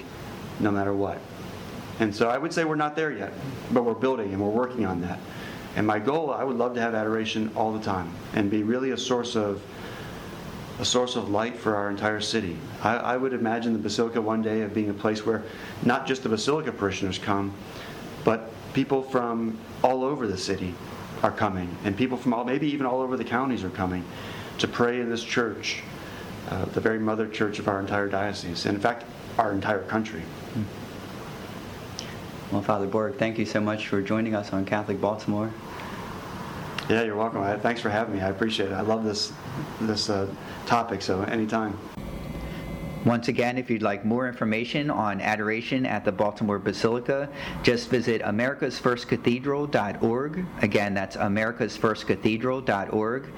no 0.59 0.71
matter 0.71 0.93
what. 0.93 1.21
And 2.01 2.15
so 2.15 2.29
I 2.29 2.39
would 2.39 2.53
say 2.53 2.65
we're 2.65 2.77
not 2.77 2.97
there 2.97 3.13
yet, 3.13 3.33
but 3.73 3.85
we're 3.85 3.95
building 3.95 4.33
and 4.33 4.41
we're 4.41 4.49
working 4.49 4.87
on 4.87 5.01
that. 5.03 5.19
And 5.77 5.87
my 5.87 5.99
goal, 5.99 6.31
I 6.31 6.45
would 6.45 6.57
love 6.57 6.75
to 6.75 6.81
have 6.81 6.95
adoration 6.95 7.53
all 7.55 7.73
the 7.73 7.83
time 7.83 8.13
and 8.35 8.51
be 8.51 8.63
really 8.63 8.91
a 8.91 8.97
source 8.97 9.37
of 9.37 9.63
a 10.81 10.85
source 10.85 11.17
of 11.17 11.29
light 11.29 11.57
for 11.57 11.75
our 11.75 11.91
entire 11.91 12.21
city. 12.21 12.57
I, 12.83 12.97
I 12.97 13.17
would 13.17 13.33
imagine 13.33 13.73
the 13.73 13.79
Basilica 13.79 14.21
one 14.21 14.43
day 14.43 14.63
of 14.63 14.73
being 14.75 14.91
a 14.91 14.95
place 14.95 15.27
where 15.27 15.43
not 15.83 16.07
just 16.07 16.23
the 16.23 16.29
Basilica 16.29 16.73
parishioners 16.73 17.19
come, 17.19 17.53
but 18.25 18.53
people 18.73 19.03
from 19.03 19.59
all 19.83 20.05
over 20.05 20.27
the 20.27 20.39
city 20.39 20.75
are 21.23 21.33
coming, 21.33 21.75
and 21.85 21.97
people 21.97 22.17
from 22.17 22.33
all, 22.33 22.45
maybe 22.45 22.69
even 22.69 22.87
all 22.87 23.01
over 23.01 23.17
the 23.17 23.25
counties 23.25 23.65
are 23.65 23.71
coming 23.71 24.05
to 24.59 24.69
pray 24.69 25.01
in 25.01 25.11
this 25.11 25.25
church, 25.25 25.83
uh, 26.51 26.65
the 26.67 26.81
very 26.81 26.99
mother 26.99 27.27
church 27.27 27.59
of 27.59 27.67
our 27.69 27.81
entire 27.81 28.09
diocese, 28.09 28.67
and 28.67 28.77
in 28.77 28.81
fact, 28.81 29.05
our 29.39 29.53
entire 29.53 29.83
country. 29.83 30.21
Mm-hmm. 30.21 30.63
Well, 32.53 32.63
Father 32.63 32.87
Borg, 32.87 33.17
thank 33.17 33.39
you 33.39 33.45
so 33.45 33.61
much 33.61 33.89
for 33.89 34.01
joining 34.01 34.35
us 34.35 34.53
on 34.53 34.65
Catholic 34.65 35.01
Baltimore. 35.01 35.53
Yeah, 36.89 37.03
you're 37.03 37.17
welcome. 37.17 37.43
Thanks 37.61 37.83
for 37.83 37.91
having 37.91 38.15
me. 38.15 38.23
I 38.23 38.29
appreciate 38.29 38.71
it. 38.71 38.75
I 38.75 38.81
love 38.81 39.05
this 39.05 39.33
this 39.83 40.09
uh, 40.09 40.27
topic, 40.65 41.03
so 41.03 41.21
anytime. 41.23 41.77
Once 43.09 43.29
again, 43.29 43.57
if 43.57 43.71
you'd 43.71 43.81
like 43.81 44.05
more 44.05 44.29
information 44.29 44.91
on 44.91 45.23
adoration 45.23 45.87
at 45.87 46.05
the 46.05 46.13
Baltimore 46.13 46.59
Basilica, 46.59 47.27
just 47.63 47.89
visit 47.89 48.21
americasfirstcathedral.org. 48.21 50.45
Again, 50.61 50.93
that's 50.93 51.17
americasfirstcathedral.org. 51.17 53.33